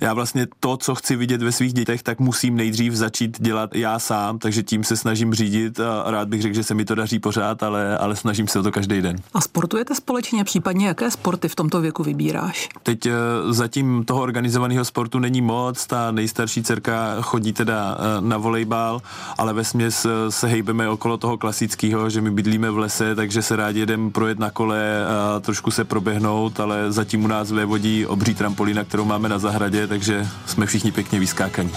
já, 0.00 0.14
vlastně 0.14 0.46
to, 0.60 0.76
co 0.76 0.94
chci 0.94 1.16
vidět 1.16 1.42
ve 1.42 1.52
svých 1.52 1.72
dětech, 1.72 2.02
tak 2.02 2.18
musím 2.18 2.56
nejdřív 2.56 2.94
začít 2.94 3.42
dělat 3.42 3.74
já 3.74 3.98
sám, 3.98 4.38
takže 4.38 4.62
tím 4.62 4.84
se 4.84 4.96
snažím 4.96 5.34
řídit 5.34 5.80
a 5.80 6.10
rád 6.10 6.28
bych 6.28 6.42
řekl, 6.42 6.54
že 6.54 6.64
se 6.64 6.74
mi 6.74 6.84
to 6.84 6.94
daří 6.94 7.18
pořád, 7.18 7.62
ale, 7.62 7.98
ale 7.98 8.16
snažím 8.16 8.48
se 8.48 8.58
o 8.58 8.62
to 8.62 8.72
každý 8.72 9.02
den. 9.02 9.16
A 9.34 9.40
sportujete 9.40 9.94
společně, 9.94 10.44
případně 10.44 10.86
jaké 10.86 11.10
sporty 11.10 11.48
v 11.48 11.54
tomto 11.54 11.80
věku 11.80 12.02
vybíráš? 12.02 12.68
Teď 12.82 13.06
eh, 13.06 13.12
zatím 13.50 14.04
toho 14.04 14.22
organizovaného 14.22 14.84
sportu 14.84 15.18
není 15.18 15.40
moc, 15.40 15.86
ta 15.86 16.10
nejstarší 16.10 16.62
dcerka 16.62 17.22
chodí 17.22 17.52
teda 17.52 17.98
eh, 17.98 18.20
na 18.20 18.36
volejbal, 18.36 19.02
ale 19.38 19.52
ve 19.52 19.64
směs 19.64 20.04
eh, 20.04 20.30
se 20.30 20.48
hejbeme 20.48 20.88
okolo 20.88 21.16
toho 21.16 21.38
klasického, 21.38 22.10
že 22.10 22.20
my 22.20 22.30
bydlíme 22.30 22.70
v 22.70 22.78
lese, 22.78 23.14
takže 23.14 23.42
se 23.42 23.56
rádi 23.56 23.80
jedem 23.80 24.10
projet 24.10 24.38
na 24.38 24.50
kole 24.50 25.06
a 25.06 25.40
trošku 25.40 25.70
se 25.70 25.84
proběhnout, 25.84 26.60
ale 26.60 26.92
zatím 26.92 27.24
u 27.24 27.26
nás 27.26 27.50
ve 27.50 27.64
vodí 27.64 28.06
obří 28.06 28.34
trampolína, 28.58 28.84
kterou 28.84 29.04
máme 29.04 29.28
na 29.28 29.38
zahradě, 29.38 29.86
takže 29.86 30.26
jsme 30.46 30.66
všichni 30.66 30.92
pěkně 30.92 31.20
vyskákaní. 31.20 31.66